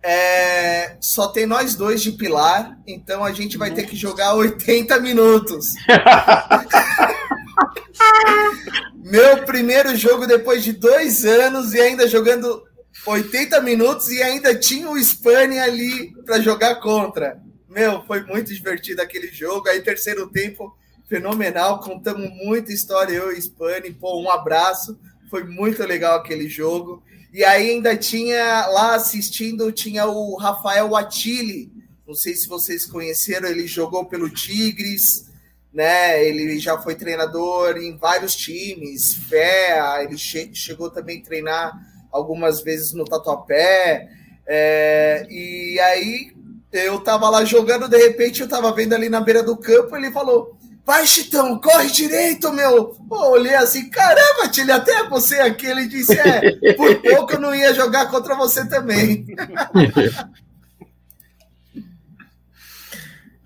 [0.02, 4.98] É, só tem nós dois de pilar, então a gente vai ter que jogar 80
[4.98, 5.74] minutos.
[9.04, 12.64] Meu primeiro jogo depois de dois anos e ainda jogando
[13.06, 17.40] 80 minutos e ainda tinha o Spani ali para jogar contra.
[17.68, 19.68] Meu, foi muito divertido aquele jogo.
[19.68, 20.74] Aí, terceiro tempo,
[21.10, 21.80] fenomenal.
[21.80, 23.92] Contamos muita história, eu e Spani.
[23.92, 24.96] Pô, um abraço.
[25.28, 27.02] Foi muito legal aquele jogo.
[27.32, 31.70] E aí ainda tinha lá assistindo, tinha o Rafael Attili.
[32.06, 35.28] Não sei se vocês conheceram, ele jogou pelo Tigres,
[35.72, 36.24] né?
[36.24, 41.72] Ele já foi treinador em vários times, FEA, ele che chegou também a treinar
[42.10, 44.08] algumas vezes no Tatuapé.
[44.44, 46.32] É, e aí
[46.72, 50.10] eu tava lá jogando, de repente eu tava vendo ali na beira do campo, ele
[50.10, 50.58] falou:
[50.90, 52.86] Vai, Chitão, corre direito, meu.
[53.08, 55.64] Pô, olhei assim, caramba, Tilly, até você aqui.
[55.64, 59.24] Ele disse, é, por pouco eu não ia jogar contra você também.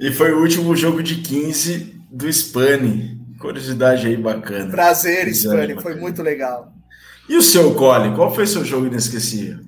[0.00, 3.20] e foi o último jogo de 15 do Spani.
[3.38, 4.70] Curiosidade aí bacana.
[4.70, 6.72] Prazer, Spani, foi muito legal.
[7.28, 9.58] E o seu, Colin, qual foi seu jogo inesquecível?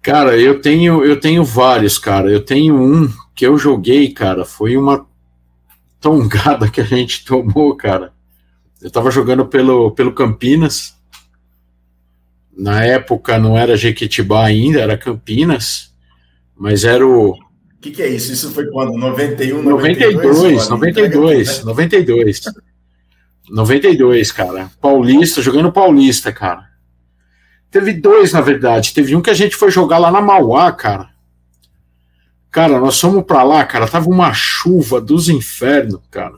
[0.00, 2.30] Cara, eu tenho, eu tenho vários, cara.
[2.30, 4.46] Eu tenho um que eu joguei, cara.
[4.46, 5.06] Foi uma
[6.00, 8.12] tongada que a gente tomou, cara.
[8.80, 10.96] Eu tava jogando pelo, pelo Campinas.
[12.56, 15.92] Na época não era Jequitibá ainda, era Campinas.
[16.56, 17.30] Mas era o.
[17.30, 18.32] O que, que, é isso?
[18.32, 18.96] Isso foi quando?
[18.98, 20.68] 91, 92?
[20.68, 22.42] 92, 92, 92.
[23.48, 24.70] 92, cara.
[24.80, 26.68] Paulista, jogando Paulista, cara.
[27.70, 28.92] Teve dois, na verdade.
[28.92, 31.10] Teve um que a gente foi jogar lá na Mauá, cara.
[32.50, 36.36] Cara, nós fomos pra lá, cara, tava uma chuva dos infernos, cara.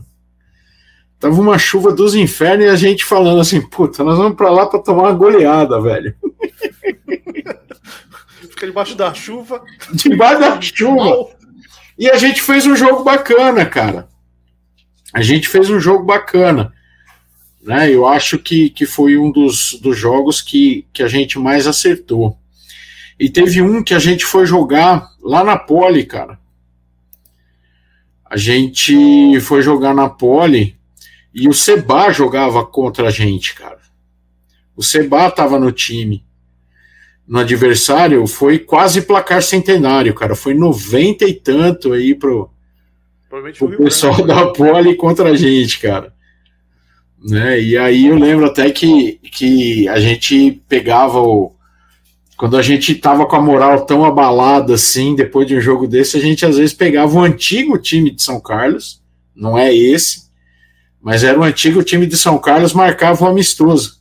[1.20, 4.66] Tava uma chuva dos infernos e a gente falando assim, puta, nós vamos pra lá
[4.66, 6.14] pra tomar uma goleada, velho.
[8.40, 9.62] Fica debaixo da chuva.
[9.92, 11.28] Debaixo da chuva.
[11.98, 14.08] E a gente fez um jogo bacana, cara.
[15.12, 16.72] A gente fez um jogo bacana.
[17.62, 17.92] Né?
[17.92, 22.39] Eu acho que, que foi um dos, dos jogos que, que a gente mais acertou.
[23.20, 26.40] E teve um que a gente foi jogar lá na Poli, cara.
[28.24, 30.74] A gente foi jogar na Poli
[31.34, 33.78] e o Seba jogava contra a gente, cara.
[34.74, 36.24] O Seba tava no time.
[37.28, 40.34] No adversário foi quase placar centenário, cara.
[40.34, 42.50] Foi 90 e tanto aí pro,
[43.76, 46.14] pessoal da Poli contra a gente, cara.
[47.22, 47.60] Né?
[47.60, 51.54] E aí eu lembro até que, que a gente pegava o,
[52.40, 56.16] quando a gente tava com a moral tão abalada assim, depois de um jogo desse,
[56.16, 59.02] a gente às vezes pegava o antigo time de São Carlos,
[59.36, 60.30] não é esse,
[61.02, 64.00] mas era o antigo time de São Carlos, marcava o um amistoso.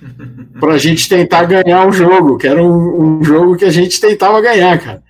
[0.58, 4.00] para a gente tentar ganhar um jogo, que era um, um, jogo que a gente
[4.00, 5.02] tentava ganhar, cara.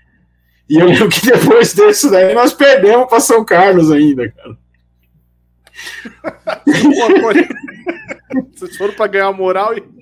[0.69, 4.59] E eu lembro que depois desse daí nós perdemos para São Carlos ainda, cara.
[8.57, 9.98] Vocês foram para ganhar moral e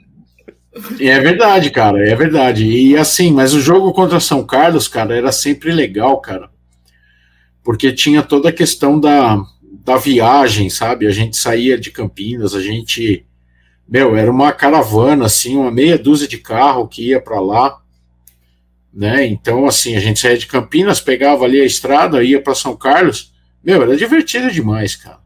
[1.01, 2.65] é verdade, cara, é verdade.
[2.65, 6.51] E assim, mas o jogo contra São Carlos, cara, era sempre legal, cara.
[7.63, 9.43] Porque tinha toda a questão da,
[9.85, 11.07] da viagem, sabe?
[11.07, 13.27] A gente saía de Campinas, a gente.
[13.89, 17.81] Meu, era uma caravana, assim, uma meia dúzia de carro que ia para lá.
[18.93, 19.27] Né?
[19.27, 23.33] Então, assim, a gente saía de Campinas, pegava ali a estrada, ia para São Carlos.
[23.63, 25.19] Meu, era divertido demais, cara.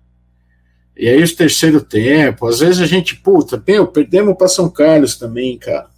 [1.01, 5.17] E aí os terceiro tempo, às vezes a gente, puta, meu, perdemos para São Carlos
[5.17, 5.89] também, cara.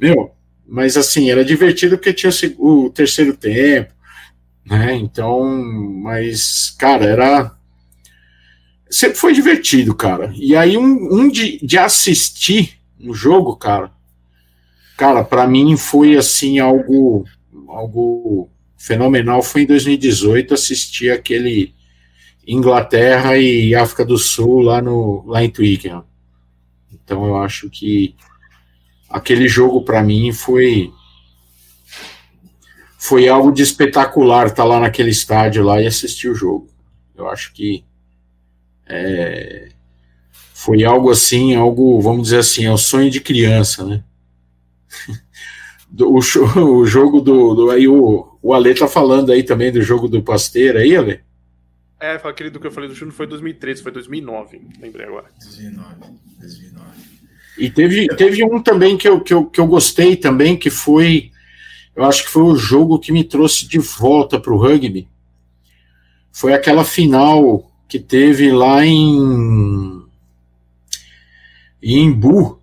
[0.00, 0.30] Meu,
[0.66, 3.92] mas assim, era divertido porque tinha o, o terceiro tempo,
[4.64, 4.94] né?
[4.94, 5.44] Então,
[6.02, 7.54] mas, cara, era.
[8.88, 10.32] Sempre foi divertido, cara.
[10.34, 13.92] E aí, um, um de, de assistir um jogo, cara,
[14.96, 17.26] cara, para mim foi assim algo,
[17.68, 18.48] algo
[18.78, 19.42] fenomenal.
[19.42, 21.76] Foi em 2018 assistir aquele
[22.48, 26.02] Inglaterra e África do Sul lá, no, lá em Twickenham.
[26.90, 28.16] Então eu acho que
[29.10, 30.90] aquele jogo para mim foi
[32.96, 36.68] foi algo de espetacular estar tá lá naquele estádio lá e assistir o jogo.
[37.14, 37.84] Eu acho que
[38.86, 39.68] é,
[40.54, 44.02] foi algo assim, algo, vamos dizer assim, é o sonho de criança, né?
[46.00, 46.18] o,
[46.80, 50.22] o, jogo do, do aí o, o Ale tá falando aí também do jogo do
[50.22, 51.27] Pasteira aí, Ale?
[52.00, 55.26] É, aquele do que eu falei do Chuno foi 2013, foi 2009, lembrei agora.
[55.42, 55.94] 2009,
[56.38, 56.86] 2009.
[57.58, 61.32] E teve, teve um também que eu, que, eu, que eu gostei também, que foi,
[61.96, 65.08] eu acho que foi o jogo que me trouxe de volta para o rugby.
[66.30, 70.04] Foi aquela final que teve lá em,
[71.82, 72.60] em Imbu.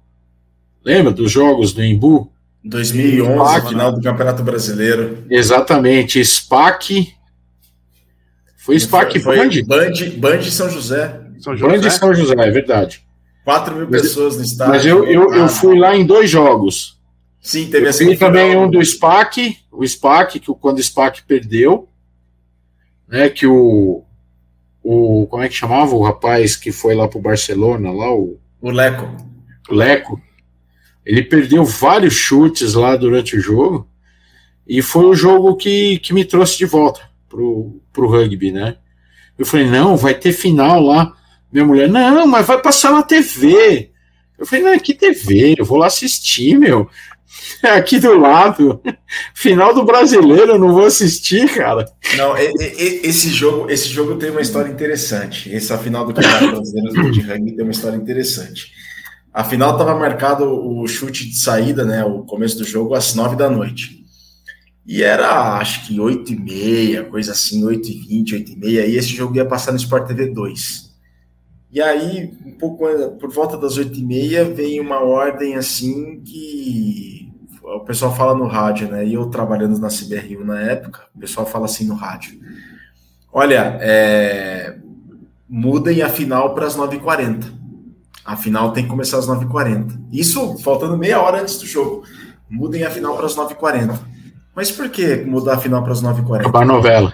[0.83, 2.31] Lembra dos jogos do Imbu?
[2.63, 5.25] 2011, SPAC, final do Campeonato Brasileiro.
[5.29, 7.13] Exatamente, SPAC.
[8.65, 9.61] Foi SPAC foi, Band?
[9.67, 9.91] Band?
[10.17, 11.21] Band São José.
[11.37, 11.77] São José?
[11.77, 13.05] Band São José, é verdade.
[13.43, 14.73] 4 mil mas, pessoas no estádio.
[14.73, 16.99] Mas eu, eu, eu, fui lá em dois jogos.
[17.39, 18.09] Sim, teve assim.
[18.09, 21.87] E também um do SPAC, o SPAC, que quando o SPAC perdeu,
[23.07, 24.03] né, que o,
[24.81, 25.27] o.
[25.27, 28.39] Como é que chamava o rapaz que foi lá pro Barcelona, lá, o.
[28.59, 29.15] O Leco.
[29.69, 30.19] Leco.
[31.05, 33.87] Ele perdeu vários chutes lá durante o jogo.
[34.67, 38.77] E foi o jogo que, que me trouxe de volta pro, pro rugby, né?
[39.37, 41.13] Eu falei, não, vai ter final lá.
[41.51, 43.91] Minha mulher, não, mas vai passar na TV.
[44.39, 45.55] Eu falei, não, que TV?
[45.57, 46.89] Eu vou lá assistir, meu.
[47.61, 48.81] É aqui do lado.
[49.35, 51.85] Final do brasileiro, eu não vou assistir, cara.
[52.15, 55.53] Não, esse jogo, esse jogo tem uma história interessante.
[55.53, 58.71] Essa final do Campeonato Brasileiro de Rugby tem uma história interessante.
[59.33, 62.05] A final estava marcado o chute de saída, né?
[62.05, 64.04] O começo do jogo às nove da noite.
[64.85, 68.85] E era, acho que 8 e meia, coisa assim, 8 e 20, 8 e meia,
[68.85, 70.93] e esse jogo ia passar no Sport TV 2.
[71.71, 72.85] E aí, um pouco
[73.19, 77.31] por volta das 8 e meia, vem uma ordem assim que
[77.63, 79.05] o pessoal fala no rádio, né?
[79.05, 82.39] E eu trabalhando na CBRU na época, o pessoal fala assim no rádio.
[83.33, 84.77] Olha, é,
[85.49, 87.51] mudem a final para as 9h40.
[88.23, 89.99] A final tem que começar às 9h40.
[90.11, 92.03] Isso faltando meia hora antes do jogo.
[92.49, 94.14] Mudem a final para as 9h40.
[94.55, 96.39] Mas por que mudar a final para as 9h40?
[96.39, 97.13] Acabar novela.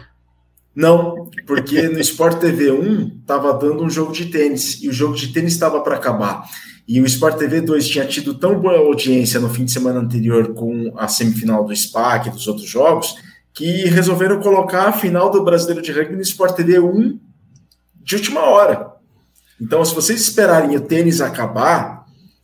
[0.74, 5.16] Não, porque no Sport TV 1 estava dando um jogo de tênis e o jogo
[5.16, 6.46] de tênis estava para acabar.
[6.88, 10.54] E o Sport TV 2 tinha tido tão boa audiência no fim de semana anterior
[10.54, 13.16] com a semifinal do SPAC e dos outros jogos
[13.54, 17.20] que resolveram colocar a final do Brasileiro de Rugby no Sport TV 1
[17.96, 18.92] de última hora.
[19.60, 22.01] Então, se vocês esperarem o tênis acabar,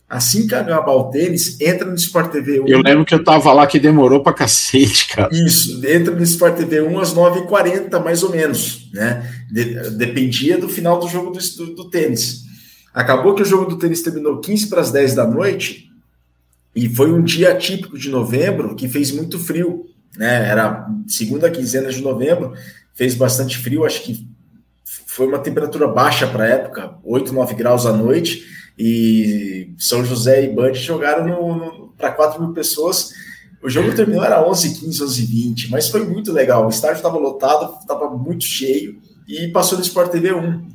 [0.08, 2.68] assim que acabar o tênis, entra no Sport TV 1.
[2.68, 5.28] Eu lembro que eu tava lá que demorou pra cacete, cara.
[5.30, 9.30] Isso, entra no Sport TV 1 às 9h40, mais ou menos, né?
[9.50, 12.44] De, dependia do final do jogo do, do, do, tênis.
[12.94, 15.90] Acabou que o jogo do tênis terminou 15 para as 10 da noite,
[16.74, 19.84] e foi um dia típico de novembro que fez muito frio,
[20.16, 20.48] né?
[20.48, 22.54] Era segunda quinzena de novembro,
[22.94, 24.26] fez bastante frio, acho que
[25.06, 30.44] foi uma temperatura baixa para a época, 8, 9 graus à noite, e São José
[30.44, 33.12] e Band jogaram para 4 mil pessoas.
[33.62, 36.66] O jogo terminou, era 11, 15, 11, 20, mas foi muito legal.
[36.66, 40.68] O estádio estava lotado, estava muito cheio, e passou no Sport TV 1.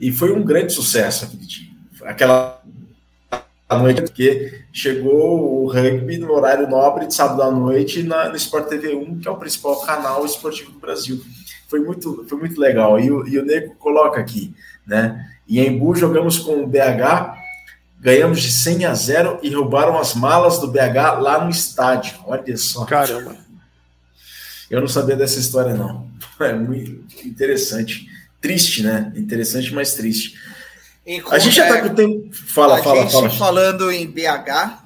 [0.00, 1.68] E foi um grande sucesso aquele dia.
[2.02, 2.62] Aquela
[3.70, 8.68] noite, porque chegou o rugby no horário nobre de sábado à noite na, no Sport
[8.68, 11.22] TV 1, que é o principal canal esportivo do Brasil
[11.70, 12.98] foi muito, foi muito legal.
[12.98, 14.52] E o, e o Nego coloca aqui,
[14.84, 15.24] né?
[15.46, 17.38] E em Embu jogamos com o BH,
[18.00, 22.18] ganhamos de 100 a 0 e roubaram as malas do BH lá no estádio.
[22.24, 22.84] Olha só.
[22.86, 23.36] Caramba.
[24.70, 26.08] Eu não sabia dessa história, não.
[26.40, 28.08] É muito interessante.
[28.40, 29.12] Triste, né?
[29.14, 30.38] Interessante, mas triste.
[31.30, 32.34] a gente já tá com o tempo.
[32.34, 33.30] Fala, a fala, gente fala.
[33.30, 34.78] Falando em BH,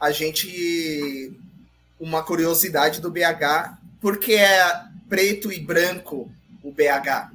[0.00, 1.32] a gente.
[2.00, 6.28] Uma curiosidade do BH, porque é preto e branco
[6.64, 7.30] o BH.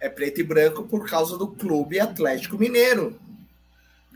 [0.00, 3.20] É preto e branco por causa do Clube Atlético Mineiro.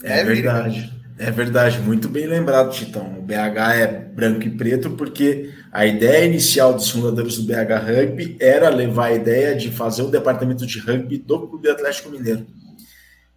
[0.03, 0.93] É, é verdade.
[1.19, 3.19] É verdade, muito bem lembrado, Titão.
[3.19, 8.37] O BH é branco e preto porque a ideia inicial dos fundadores do BH Rugby
[8.39, 12.47] era levar a ideia de fazer o departamento de rugby do Clube Atlético Mineiro.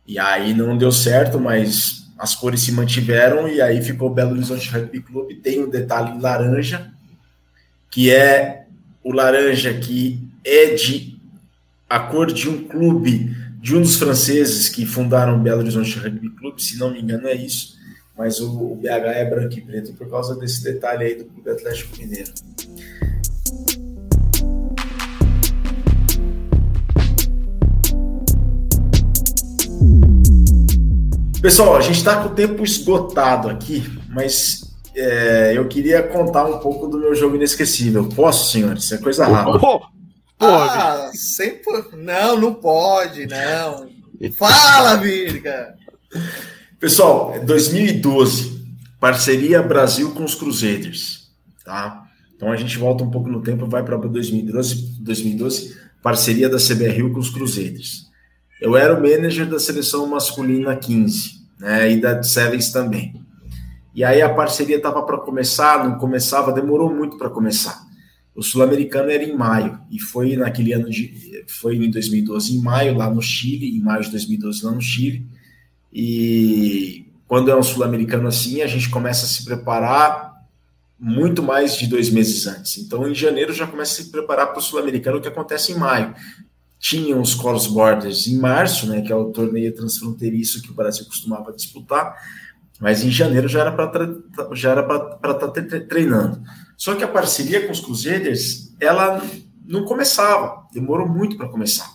[0.05, 4.69] E aí não deu certo, mas as cores se mantiveram e aí ficou Belo Horizonte
[4.69, 5.35] Rugby Clube.
[5.35, 6.91] Tem o um detalhe laranja,
[7.89, 8.65] que é
[9.01, 11.17] o laranja que é de
[11.89, 16.29] a cor de um clube, de um dos franceses que fundaram o Belo Horizonte Rugby
[16.29, 17.77] Clube, se não me engano é isso,
[18.17, 21.49] mas o, o BH é branco e preto por causa desse detalhe aí do Clube
[21.49, 22.31] Atlético Mineiro.
[31.41, 34.61] Pessoal, a gente está com o tempo esgotado aqui, mas
[34.95, 38.07] é, eu queria contar um pouco do meu jogo inesquecível.
[38.07, 38.83] Posso, senhores?
[38.83, 39.59] Isso é coisa rápida.
[40.39, 41.83] Pô, ah, sempre...
[41.97, 43.89] Não, não pode, não.
[44.31, 45.75] Fala, Virga!
[46.79, 48.65] Pessoal, 2012,
[49.01, 51.29] parceria Brasil com os Crusaders,
[51.65, 52.05] tá?
[52.33, 57.11] Então a gente volta um pouco no tempo, vai para 2012, 2012, parceria da CBRU
[57.11, 58.09] com os Crusaders.
[58.61, 63.13] Eu era o manager da seleção masculina 15, né, e da Sevens também.
[63.93, 67.88] E aí a parceria estava para começar, não começava, demorou muito para começar.
[68.39, 72.95] O sul-americano era em maio e foi naquele ano de foi em 2012 em maio
[72.95, 75.27] lá no Chile, em maio de 2012 lá no Chile.
[75.91, 80.29] E quando é um sul-americano assim, a gente começa a se preparar
[80.97, 82.77] muito mais de dois meses antes.
[82.77, 86.15] Então, em janeiro já começa a se preparar para o Sul-Americano, que acontece em maio.
[86.79, 91.05] Tinham os Cross Borders em março, né, que é o torneio transfronteiriço que o Brasil
[91.05, 92.15] costumava disputar,
[92.79, 93.85] mas em janeiro já era para
[95.31, 96.41] estar tá treinando.
[96.79, 99.21] Só que a parceria com os Crusaders, ela
[99.67, 101.93] não começava, demorou muito para começar.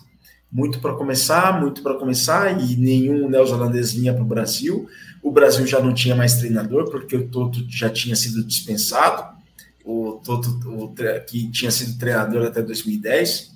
[0.52, 4.86] Muito para começar, muito para começar, e nenhum neozelandês vinha para o Brasil.
[5.22, 9.34] O Brasil já não tinha mais treinador, porque o Toto já tinha sido dispensado,
[9.82, 10.94] o Toto, o,
[11.26, 13.52] que tinha sido treinador até 2010.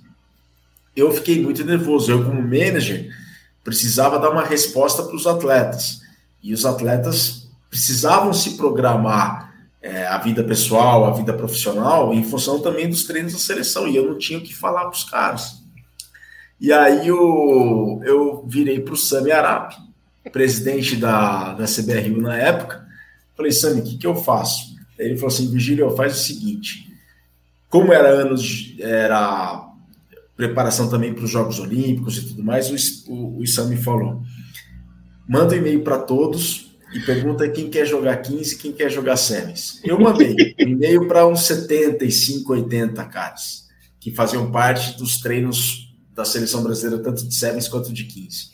[0.96, 2.10] Eu fiquei muito nervoso.
[2.10, 3.14] Eu, como manager,
[3.62, 6.00] precisava dar uma resposta para os atletas.
[6.42, 9.47] E os atletas precisavam se programar
[9.88, 13.88] é, a vida pessoal, a vida profissional, em função também dos treinos da seleção.
[13.88, 15.62] E eu não tinha o que falar para os caras.
[16.60, 19.74] E aí eu, eu virei para o Sami Arap,
[20.30, 22.86] presidente da, da CBRU na época.
[23.36, 24.76] Falei, Sami, o que, que eu faço?
[24.98, 26.92] Ele falou assim, Virgílio, faz o seguinte,
[27.70, 29.68] como era anos, era
[30.36, 34.22] preparação também para os Jogos Olímpicos e tudo mais, o, o, o Sami falou,
[35.28, 39.16] manda um e-mail para todos e pergunta quem quer jogar 15 e quem quer jogar
[39.16, 39.80] semis.
[39.84, 43.68] Eu mandei um e-mail para uns 75, 80 caras,
[44.00, 48.50] que faziam parte dos treinos da seleção brasileira, tanto de semis quanto de 15.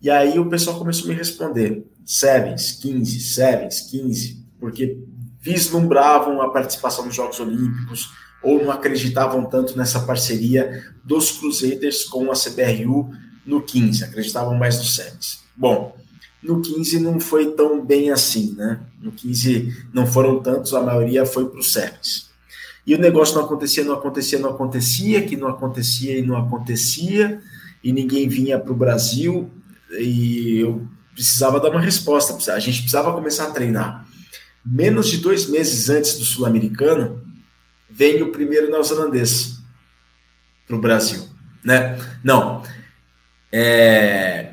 [0.00, 4.98] E aí o pessoal começou a me responder: sevens, 15, sevens, 15, porque
[5.40, 8.10] vislumbravam a participação nos Jogos Olímpicos
[8.42, 13.10] ou não acreditavam tanto nessa parceria dos Crusaders com a CBRU
[13.46, 15.42] no 15, acreditavam mais no sevens.
[15.56, 15.96] Bom,
[16.42, 18.80] no 15 não foi tão bem assim, né?
[19.00, 22.30] No 15 não foram tantos, a maioria foi para o sevens.
[22.86, 27.40] E o negócio não acontecia, não acontecia, não acontecia, que não acontecia e não acontecia,
[27.82, 29.50] e ninguém vinha para o Brasil
[29.92, 32.52] e eu precisava dar uma resposta.
[32.52, 34.06] A gente precisava começar a treinar.
[34.64, 37.20] Menos de dois meses antes do Sul-Americano,
[37.90, 39.58] vem o primeiro neozelandês
[40.66, 41.28] para o Brasil.
[41.64, 41.98] Né?
[42.24, 42.62] Não.
[43.50, 44.51] É...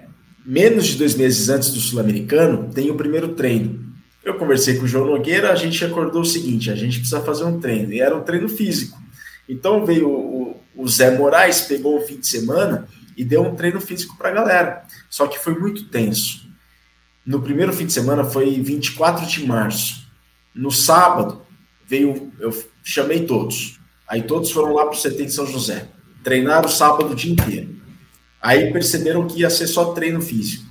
[0.50, 3.86] Menos de dois meses antes do Sul-Americano, tem o primeiro treino.
[4.24, 7.44] Eu conversei com o João Nogueira, a gente acordou o seguinte: a gente precisa fazer
[7.44, 7.94] um treino.
[7.94, 9.00] E era um treino físico.
[9.48, 13.80] Então veio o, o Zé Moraes, pegou o fim de semana e deu um treino
[13.80, 14.88] físico para a galera.
[15.08, 16.50] Só que foi muito tenso.
[17.24, 20.08] No primeiro fim de semana foi 24 de março.
[20.56, 21.44] No sábado,
[21.86, 22.52] veio, eu
[22.84, 23.80] chamei todos.
[24.08, 25.90] Aí todos foram lá para o CT de São José.
[26.24, 27.79] Treinaram o sábado o dia inteiro.
[28.42, 30.66] Aí perceberam que ia ser só treino físico.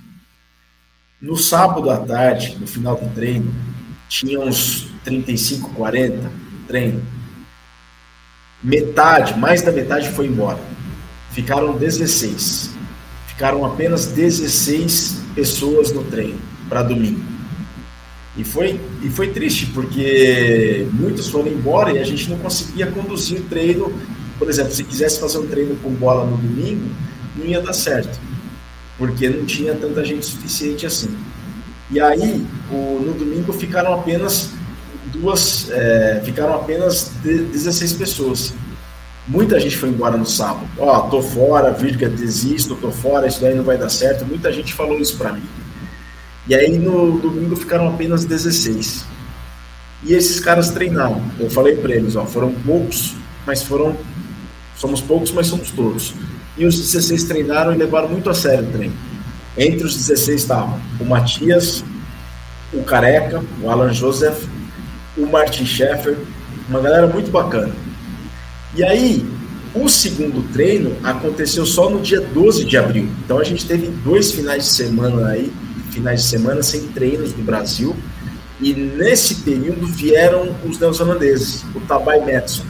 [1.21, 3.53] No sábado à tarde, no final do treino,
[4.07, 6.31] tinha uns 35, 40
[6.67, 7.01] treino.
[8.63, 10.59] Metade, mais da metade foi embora
[11.31, 12.71] ficaram 16.
[13.27, 17.21] Ficaram apenas 16 pessoas no treino para domingo.
[18.37, 23.39] E foi, e foi triste, porque muitos foram embora e a gente não conseguia conduzir
[23.39, 23.91] o treino.
[24.37, 26.89] Por exemplo, se quisesse fazer um treino com bola no domingo,
[27.39, 28.19] não ia dar certo,
[28.97, 31.17] porque não tinha tanta gente suficiente assim.
[31.91, 34.51] E aí, o, no domingo ficaram apenas
[35.07, 38.53] duas, é, ficaram apenas 16 pessoas.
[39.27, 40.67] Muita gente foi embora no sábado.
[40.77, 44.25] Ó, oh, tô fora, Virga, desisto, tô fora, isso daí não vai dar certo.
[44.25, 45.43] Muita gente falou isso para mim.
[46.47, 49.05] E aí no domingo ficaram apenas 16.
[50.03, 51.21] E esses caras treinaram.
[51.39, 53.95] Eu falei para eles, ó, foram poucos, mas foram
[54.75, 56.13] somos poucos, mas somos todos.
[56.57, 58.93] E os 16 treinaram e levaram muito a sério o treino.
[59.57, 61.83] Entre os 16 estavam o Matias,
[62.73, 64.45] o Careca, o Alan Joseph,
[65.17, 66.17] o Martin Scheffer,
[66.69, 67.73] uma galera muito bacana.
[68.75, 69.25] E aí,
[69.73, 73.09] o segundo treino aconteceu só no dia 12 de abril.
[73.23, 75.51] Então a gente teve dois finais de semana aí,
[75.91, 77.95] finais de semana sem treinos no Brasil.
[78.61, 82.65] E nesse período vieram os neozelandeses, o Tabai Metson.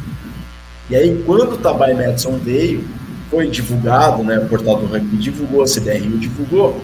[0.89, 2.83] E aí, quando o Tabai Metson veio,
[3.29, 6.81] foi divulgado, né, o portal do rugby divulgou, a CBRU divulgou,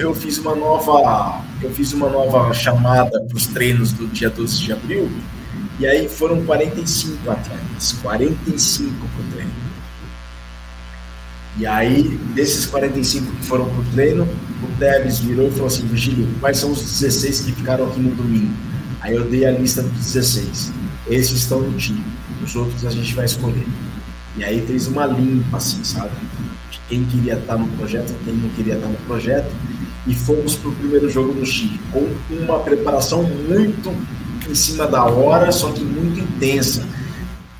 [0.00, 4.58] eu fiz uma nova eu fiz uma nova chamada para os treinos do dia 12
[4.58, 5.10] de abril
[5.78, 9.50] e aí foram 45 atletas, 45 para o treino.
[11.58, 12.02] E aí,
[12.34, 16.58] desses 45 que foram para o treino, o Tevez virou e falou assim: Virgílio, quais
[16.58, 18.52] são os 16 que ficaram aqui no domingo?
[19.00, 20.72] Aí eu dei a lista dos 16.
[21.08, 22.04] Esses estão no time,
[22.42, 23.66] os outros a gente vai escolher.
[24.36, 26.10] E aí fez uma limpa, assim, sabe?
[26.70, 29.52] De quem queria estar no projeto, quem não queria estar no projeto.
[30.06, 33.94] E fomos para o primeiro jogo no Chile, com uma preparação muito
[34.48, 36.86] em cima da hora, só que muito intensa.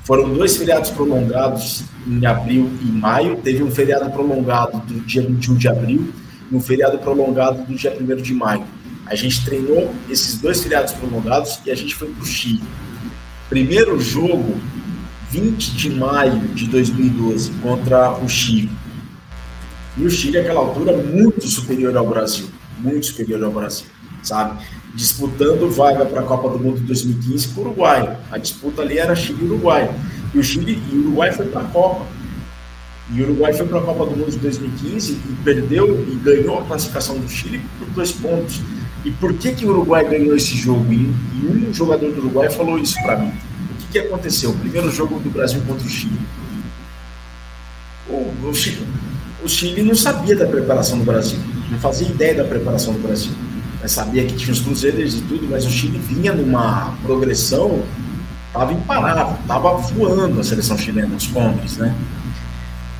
[0.03, 3.37] Foram dois feriados prolongados em abril e maio.
[3.37, 6.13] Teve um feriado prolongado do dia 21 de abril
[6.51, 8.63] e um feriado prolongado do dia 1 de maio.
[9.07, 12.61] A gente treinou esses dois feriados prolongados e a gente foi para o Chile.
[13.49, 14.55] Primeiro jogo,
[15.31, 18.69] 20 de maio de 2012, contra o Chile.
[19.97, 22.47] E o Chile, naquela altura, muito superior ao Brasil.
[22.79, 23.87] Muito superior ao Brasil,
[24.21, 24.61] sabe?
[24.93, 28.17] Disputando vaga para a Copa do Mundo 2015 com o Uruguai.
[28.31, 29.89] A disputa ali era Chile e Uruguai.
[30.33, 32.05] E o Chile e o Uruguai foi para a Copa.
[33.13, 36.59] E o Uruguai foi para a Copa do Mundo de 2015 e perdeu e ganhou
[36.59, 38.61] a classificação do Chile por dois pontos.
[39.05, 40.91] E por que, que o Uruguai ganhou esse jogo?
[40.91, 41.13] E
[41.47, 43.31] um jogador do Uruguai falou isso para mim.
[43.95, 44.49] O que, aconteceu?
[44.49, 46.19] O primeiro jogo do Brasil contra o Chile.
[48.09, 48.85] O, o, Chile,
[49.41, 51.39] o Chile não sabia da preparação do Brasil,
[51.71, 53.31] não fazia ideia da preparação do Brasil.
[53.81, 57.83] Mas sabia que tinha os cruzeiros e tudo, mas o Chile vinha numa progressão,
[58.47, 61.95] estava imparável, estava voando a seleção chilena, os combres, né?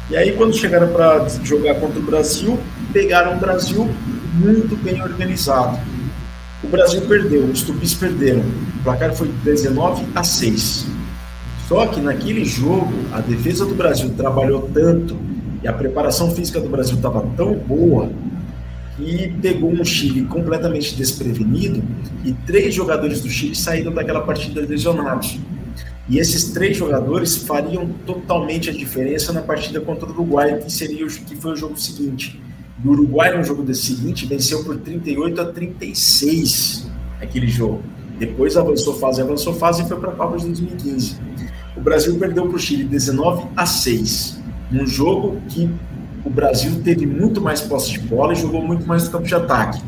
[0.10, 2.58] E aí, quando chegaram para jogar contra o Brasil,
[2.94, 3.94] pegaram o Brasil
[4.36, 5.78] muito bem organizado.
[6.66, 8.42] O Brasil perdeu, os tupis perderam.
[8.80, 10.88] O placar foi 19 a 6.
[11.68, 15.16] Só que naquele jogo, a defesa do Brasil trabalhou tanto
[15.62, 18.10] e a preparação física do Brasil estava tão boa
[18.98, 21.84] que pegou um Chile completamente desprevenido
[22.24, 25.38] e três jogadores do Chile saíram daquela partida lesionados.
[26.10, 31.06] E esses três jogadores fariam totalmente a diferença na partida contra o Uruguai, que seria
[31.06, 32.42] o, que foi o jogo seguinte.
[32.84, 36.88] O Uruguai, no jogo seguinte, venceu por 38 a 36
[37.22, 37.82] aquele jogo.
[38.20, 41.18] Depois avançou fase, avançou fase e foi para a Copa de 2015.
[41.76, 44.42] O Brasil perdeu para o Chile 19 a 6,
[44.72, 45.70] num jogo que
[46.24, 49.36] o Brasil teve muito mais posse de bola e jogou muito mais no campo de
[49.36, 49.82] ataque.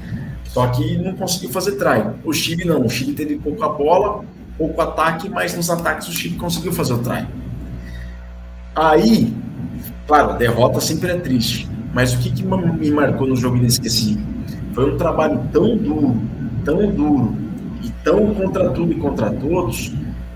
[0.45, 2.03] Só que não conseguiu fazer try.
[2.23, 4.23] O Chile não, o Chile teve pouca bola,
[4.57, 7.25] pouco ataque, mas nos ataques o Chile conseguiu fazer o try.
[8.75, 9.33] Aí,
[10.05, 14.23] claro, a derrota sempre é triste, mas o que, que me marcou no jogo inesquecível?
[14.75, 16.21] Foi um trabalho tão duro,
[16.63, 17.35] tão duro
[17.83, 19.91] e tão contra tudo e contra todos,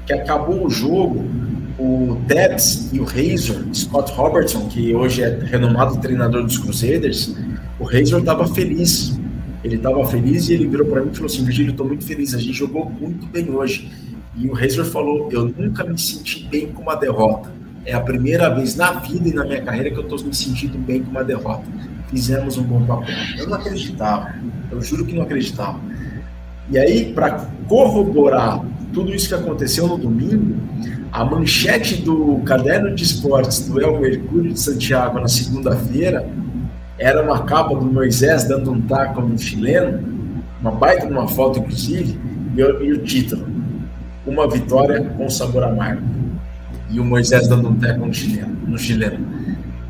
[0.08, 1.24] que acabou o jogo,
[1.78, 7.36] o Debs e o Razor, Scott Robertson, que hoje é renomado treinador dos Crusaders,
[7.80, 9.20] o Razor estava feliz.
[9.64, 12.34] Ele estava feliz e ele virou para mim e falou assim: Virgílio, estou muito feliz,
[12.34, 13.88] a gente jogou muito bem hoje.
[14.36, 17.61] E o Razor falou: Eu nunca me senti bem com uma derrota.
[17.86, 20.78] É a primeira vez na vida e na minha carreira que eu estou me sentindo
[20.78, 21.64] bem com uma derrota.
[22.10, 23.16] Fizemos um bom papel.
[23.38, 24.36] Eu não acreditava,
[24.70, 25.80] eu juro que não acreditava.
[26.70, 28.62] E aí, para corroborar
[28.94, 30.56] tudo isso que aconteceu no domingo,
[31.12, 36.26] a manchete do caderno de esportes do El Mercúrio de Santiago na segunda-feira
[36.98, 40.02] era uma capa do Moisés dando um taco no chileno,
[40.62, 42.18] uma baita numa foto, inclusive,
[42.56, 43.46] e, e o título:
[44.26, 46.21] uma vitória com sabor amargo.
[46.92, 48.58] E o Moisés dando um teco no chileno.
[48.68, 49.26] No chileno.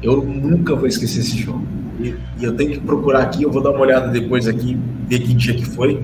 [0.01, 1.65] Eu nunca vou esquecer esse jogo.
[1.99, 5.19] E, e, eu tenho que procurar aqui, eu vou dar uma olhada depois aqui, ver
[5.19, 6.03] que dia que foi,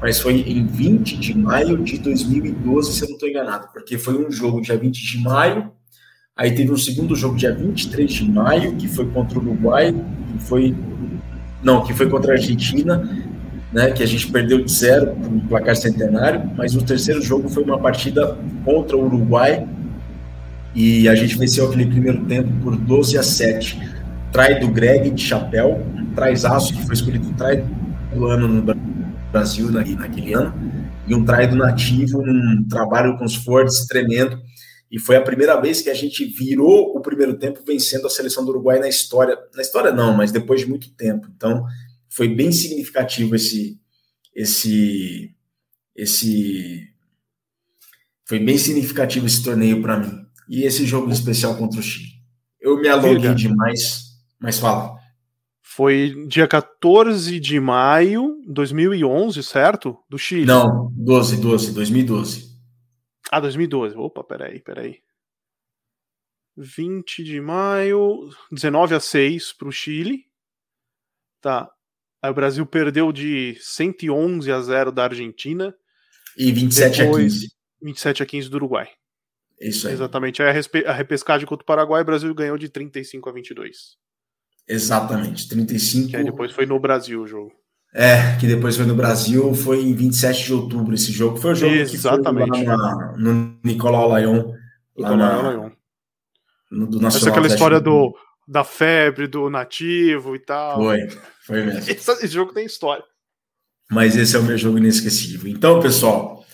[0.00, 4.26] mas foi em 20 de maio de 2012, se eu não estou enganado, porque foi
[4.26, 5.70] um jogo dia 20 de maio,
[6.36, 10.42] aí teve um segundo jogo dia 23 de maio, que foi contra o Uruguai, que
[10.44, 10.76] foi.
[11.62, 13.02] Não, que foi contra a Argentina,
[13.72, 17.64] né, que a gente perdeu de zero no placar centenário, mas o terceiro jogo foi
[17.64, 19.66] uma partida contra o Uruguai
[20.74, 23.78] e a gente venceu aquele primeiro tempo por 12 a 7.
[24.32, 27.64] Trai do Greg de chapéu, um traizaço que foi escolhido trai
[28.14, 28.74] do ano no
[29.32, 30.54] Brasil naquele ano,
[31.06, 34.38] e um trai do nativo, um trabalho com os Fords tremendo.
[34.90, 38.44] E foi a primeira vez que a gente virou o primeiro tempo vencendo a seleção
[38.44, 39.36] do Uruguai na história.
[39.54, 41.28] Na história não, mas depois de muito tempo.
[41.34, 41.64] Então,
[42.08, 43.78] foi bem significativo esse
[44.34, 45.34] esse
[45.96, 46.88] esse
[48.24, 52.12] foi bem significativo esse torneio para mim e esse jogo especial contra o Chile.
[52.60, 54.04] Eu me alonguei demais,
[54.40, 54.96] mas fala.
[55.62, 59.98] Foi dia 14 de maio de 2011, certo?
[60.08, 60.46] Do Chile.
[60.46, 62.48] Não, 12, 12, 2012.
[63.30, 63.94] Ah, 2012.
[63.96, 64.96] Opa, peraí, peraí.
[66.56, 70.24] 20 de maio, 19 a 6 para o Chile.
[71.40, 71.70] Tá.
[72.20, 75.72] Aí o Brasil perdeu de 111 a 0 da Argentina.
[76.36, 77.52] E 27 Depois, a 15.
[77.82, 78.88] 27 a 15 do Uruguai.
[79.60, 79.94] Isso aí.
[79.94, 80.42] Exatamente.
[80.42, 80.48] Aí
[80.86, 83.96] a, repescagem contra o Paraguai, o Brasil ganhou de 35 a 22.
[84.68, 86.10] Exatamente, 35.
[86.10, 87.52] Que aí depois foi no Brasil o jogo.
[87.94, 91.38] É, que depois foi no Brasil, foi em 27 de outubro esse jogo.
[91.38, 92.50] Foi o jogo Exatamente.
[92.50, 94.52] que foi lá na, no Nicolau Lyon.
[94.96, 95.70] Lá Nicolau Lyon.
[96.70, 98.14] No, do Nacional Essa é aquela história do,
[98.46, 100.76] da febre, do nativo e tal.
[100.76, 101.08] Foi,
[101.46, 101.90] foi mesmo.
[101.90, 103.04] Esse, esse, jogo tem história.
[103.90, 105.50] Mas esse é o meu jogo inesquecível.
[105.50, 106.44] Então, pessoal,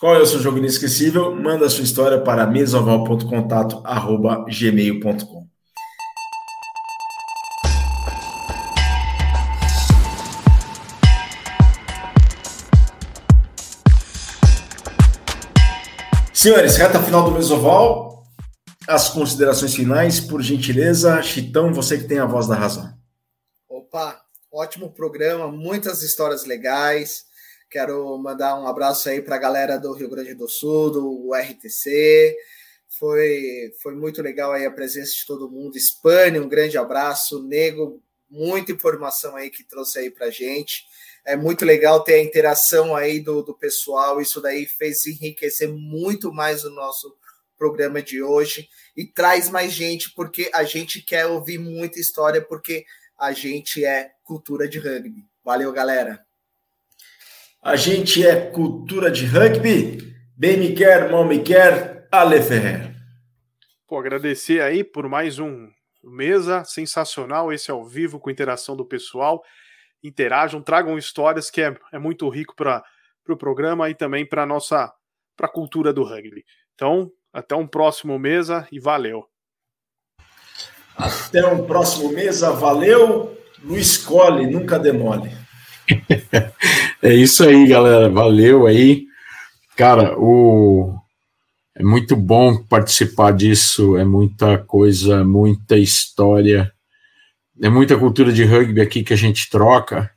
[0.00, 1.36] qual é o seu jogo inesquecível?
[1.36, 5.46] Manda a sua história para mesoval.contato@gmail.com.
[16.32, 18.24] Senhores, reta final do Mesoval.
[18.88, 21.22] As considerações finais, por gentileza.
[21.22, 22.90] Chitão, você que tem a voz da razão.
[23.68, 24.18] Opa,
[24.50, 27.28] ótimo programa, muitas histórias legais.
[27.70, 32.36] Quero mandar um abraço aí para a galera do Rio Grande do Sul, do RTC.
[32.98, 35.78] Foi, foi muito legal aí a presença de todo mundo.
[35.78, 37.40] Spani, um grande abraço.
[37.44, 40.84] Nego, muita informação aí que trouxe aí para gente.
[41.24, 44.20] É muito legal ter a interação aí do, do pessoal.
[44.20, 47.16] Isso daí fez enriquecer muito mais o nosso
[47.56, 52.84] programa de hoje e traz mais gente, porque a gente quer ouvir muita história, porque
[53.16, 55.24] a gente é cultura de rugby.
[55.44, 56.29] Valeu, galera!
[57.62, 60.16] A gente é cultura de rugby.
[60.34, 62.96] Bem me quer, mal me quer, Ale Ferrer.
[63.86, 65.68] Pô, agradecer aí por mais um
[66.02, 69.44] mesa sensacional, esse ao vivo com interação do pessoal.
[70.02, 72.82] Interajam, tragam histórias que é, é muito rico para o
[73.24, 74.90] pro programa e também para nossa
[75.36, 76.46] para a cultura do rugby.
[76.74, 79.26] Então, até um próximo mesa e valeu.
[80.96, 83.36] Até um próximo mesa, valeu.
[83.62, 85.30] Luiz Cole, nunca demole.
[87.02, 88.10] É isso aí, galera.
[88.10, 89.06] Valeu aí.
[89.76, 90.94] Cara, o
[91.74, 96.70] é muito bom participar disso, é muita coisa, muita história,
[97.62, 100.10] é muita cultura de rugby aqui que a gente troca.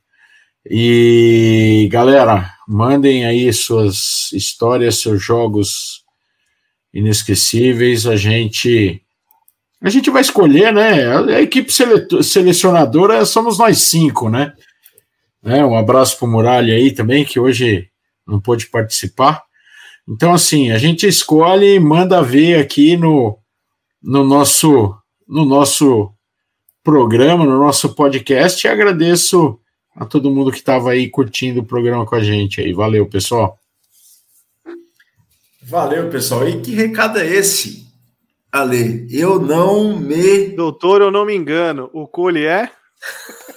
[0.69, 6.03] E galera, mandem aí suas histórias, seus jogos
[6.93, 8.05] inesquecíveis.
[8.05, 9.01] A gente
[9.81, 11.33] a gente vai escolher, né?
[11.35, 11.71] A equipe
[12.21, 14.51] selecionadora somos nós cinco, né?
[15.43, 15.65] Né?
[15.65, 17.89] Um abraço para o Muralha aí também, que hoje
[18.25, 19.43] não pôde participar.
[20.07, 23.37] Então, assim, a gente escolhe e manda ver aqui no,
[24.01, 24.95] no, nosso,
[25.27, 26.11] no nosso
[26.83, 29.59] programa, no nosso podcast, e agradeço
[29.95, 32.73] a todo mundo que estava aí curtindo o programa com a gente aí.
[32.73, 33.57] Valeu, pessoal.
[35.61, 36.47] Valeu, pessoal.
[36.47, 37.87] E que recado é esse,
[38.51, 39.07] Ale?
[39.09, 40.49] Eu não me.
[40.49, 41.89] Doutor, eu não me engano.
[41.93, 42.69] O Cole é?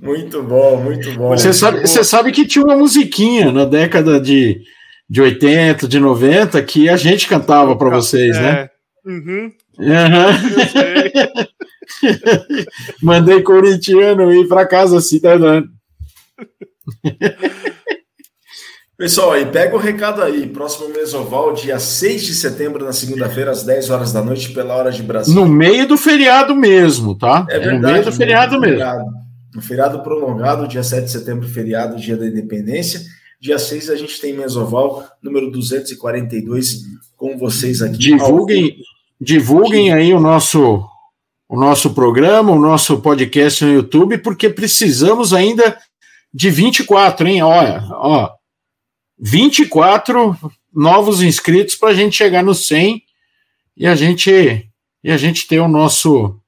[0.00, 1.30] muito bom, muito bom.
[1.30, 4.60] Você sabe, você sabe que tinha uma musiquinha na década de,
[5.08, 8.48] de 80, de 90 que a gente cantava para vocês, né?
[8.48, 8.52] é.
[8.52, 8.70] né?
[9.04, 9.52] Uhum.
[9.78, 10.32] Uhum.
[13.02, 15.68] Mandei corintiano ir para casa assim, tá dando.
[18.98, 20.46] Pessoal, e pega o recado aí.
[20.46, 24.90] Próximo Mesoval, dia 6 de setembro, na segunda-feira, às 10 horas da noite, pela hora
[24.90, 25.34] de Brasil.
[25.34, 27.46] No meio do feriado mesmo, tá?
[27.50, 28.78] É, verdade, no meio do feriado mesmo.
[28.78, 29.04] Feriado.
[29.54, 33.02] No feriado prolongado, dia 7 de setembro, feriado, dia da independência.
[33.38, 36.84] Dia 6 a gente tem Mesoval, número 242,
[37.18, 37.98] com vocês aqui.
[37.98, 38.76] Divulguem,
[39.20, 40.82] divulguem aí o nosso,
[41.46, 45.76] o nosso programa, o nosso podcast no YouTube, porque precisamos ainda
[46.32, 47.42] de 24, hein?
[47.42, 48.35] Olha, ó
[49.18, 50.38] 24
[50.72, 53.02] novos inscritos para a gente chegar no 100
[53.76, 54.70] e a gente
[55.02, 56.38] e a gente ter o nosso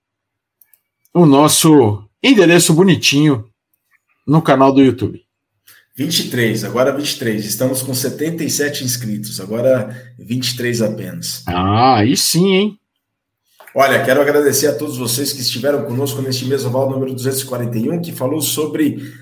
[1.14, 3.48] o nosso endereço bonitinho
[4.26, 5.24] no canal do YouTube.
[5.96, 7.44] 23, agora 23.
[7.44, 11.42] Estamos com 77 inscritos, agora 23 apenas.
[11.46, 12.78] Ah, aí sim, hein?
[13.74, 18.12] Olha, quero agradecer a todos vocês que estiveram conosco neste mês oval número 241, que
[18.12, 19.12] falou sobre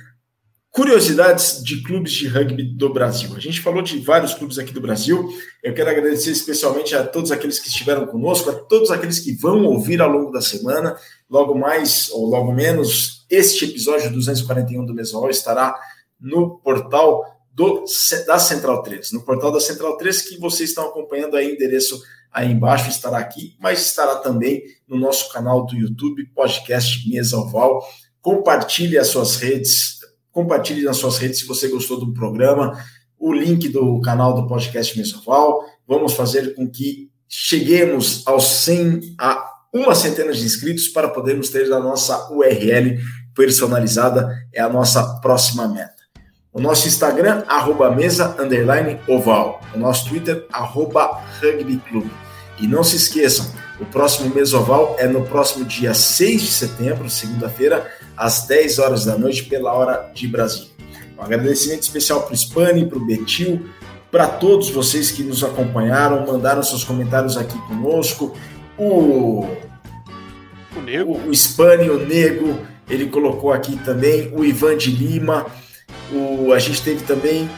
[0.77, 3.35] Curiosidades de clubes de rugby do Brasil.
[3.35, 5.27] A gente falou de vários clubes aqui do Brasil.
[5.62, 9.65] Eu quero agradecer especialmente a todos aqueles que estiveram conosco, a todos aqueles que vão
[9.65, 10.94] ouvir ao longo da semana.
[11.31, 15.74] Logo mais ou logo menos, este episódio 241 do Mesoal estará
[16.20, 17.24] no portal
[17.55, 17.86] do,
[18.27, 19.12] da Central 3.
[19.12, 21.98] No portal da Central 3, que vocês estão acompanhando aí, endereço
[22.31, 27.82] aí embaixo estará aqui, mas estará também no nosso canal do YouTube, podcast Mesa Oval.
[28.20, 29.95] Compartilhe as suas redes
[30.36, 32.78] Compartilhe nas suas redes se você gostou do programa.
[33.18, 35.64] O link do canal do podcast Mensoval.
[35.88, 41.72] Vamos fazer com que cheguemos aos 100, a uma centena de inscritos para podermos ter
[41.72, 42.98] a nossa URL
[43.34, 44.30] personalizada.
[44.52, 45.94] É a nossa próxima meta.
[46.52, 49.62] O nosso Instagram, arroba mesa, underline, oval.
[49.74, 51.24] O nosso Twitter, arroba.
[52.60, 53.46] E não se esqueçam,
[53.80, 59.16] o próximo Mesoval é no próximo dia 6 de setembro, segunda-feira, às 10 horas da
[59.16, 60.68] noite, pela hora de Brasília.
[61.18, 63.66] Um agradecimento especial para o Spani, para o Betil,
[64.10, 68.34] para todos vocês que nos acompanharam, mandaram seus comentários aqui conosco.
[68.78, 69.47] O,
[70.76, 75.47] o Nego, o, o Spani, o Nego, ele colocou aqui também, o Ivan de Lima,
[76.12, 77.48] o, a gente teve também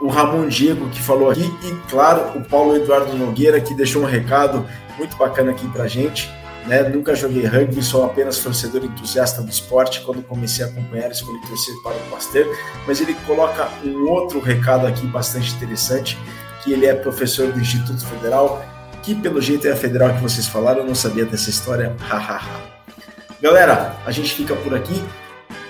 [0.00, 4.06] o Ramon Diego que falou aqui e, claro, o Paulo Eduardo Nogueira que deixou um
[4.06, 4.66] recado
[4.98, 6.30] muito bacana aqui para gente.
[6.66, 6.82] Né?
[6.88, 10.00] Nunca joguei rugby, sou apenas torcedor entusiasta do esporte.
[10.02, 12.46] Quando comecei a acompanhar, escolhi torcer para o Pasteur.
[12.86, 16.18] Mas ele coloca um outro recado aqui bastante interessante,
[16.62, 18.64] que ele é professor do Instituto Federal,
[19.02, 21.94] que pelo jeito é a federal que vocês falaram, eu não sabia dessa história.
[23.40, 25.02] Galera, a gente fica por aqui.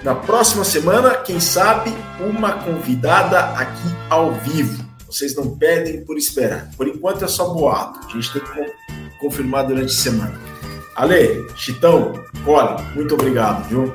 [0.02, 4.85] Na próxima semana, quem sabe, uma convidada aqui ao vivo.
[5.06, 6.70] Vocês não pedem por esperar.
[6.77, 8.06] Por enquanto é só boato.
[8.06, 10.56] A gente tem que confirmar durante a semana.
[10.97, 13.94] Ale, Chitão, Cole, muito obrigado, viu?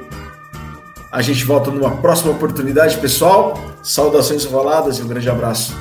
[1.11, 3.59] A gente volta numa próxima oportunidade, pessoal.
[3.81, 5.75] Saudações roladas e um grande abraço.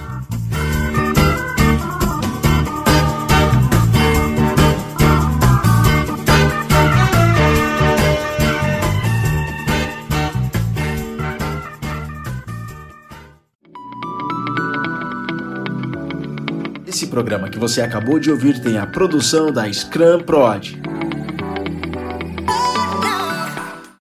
[16.87, 20.81] Esse programa que você acabou de ouvir tem a produção da Scrum Prod.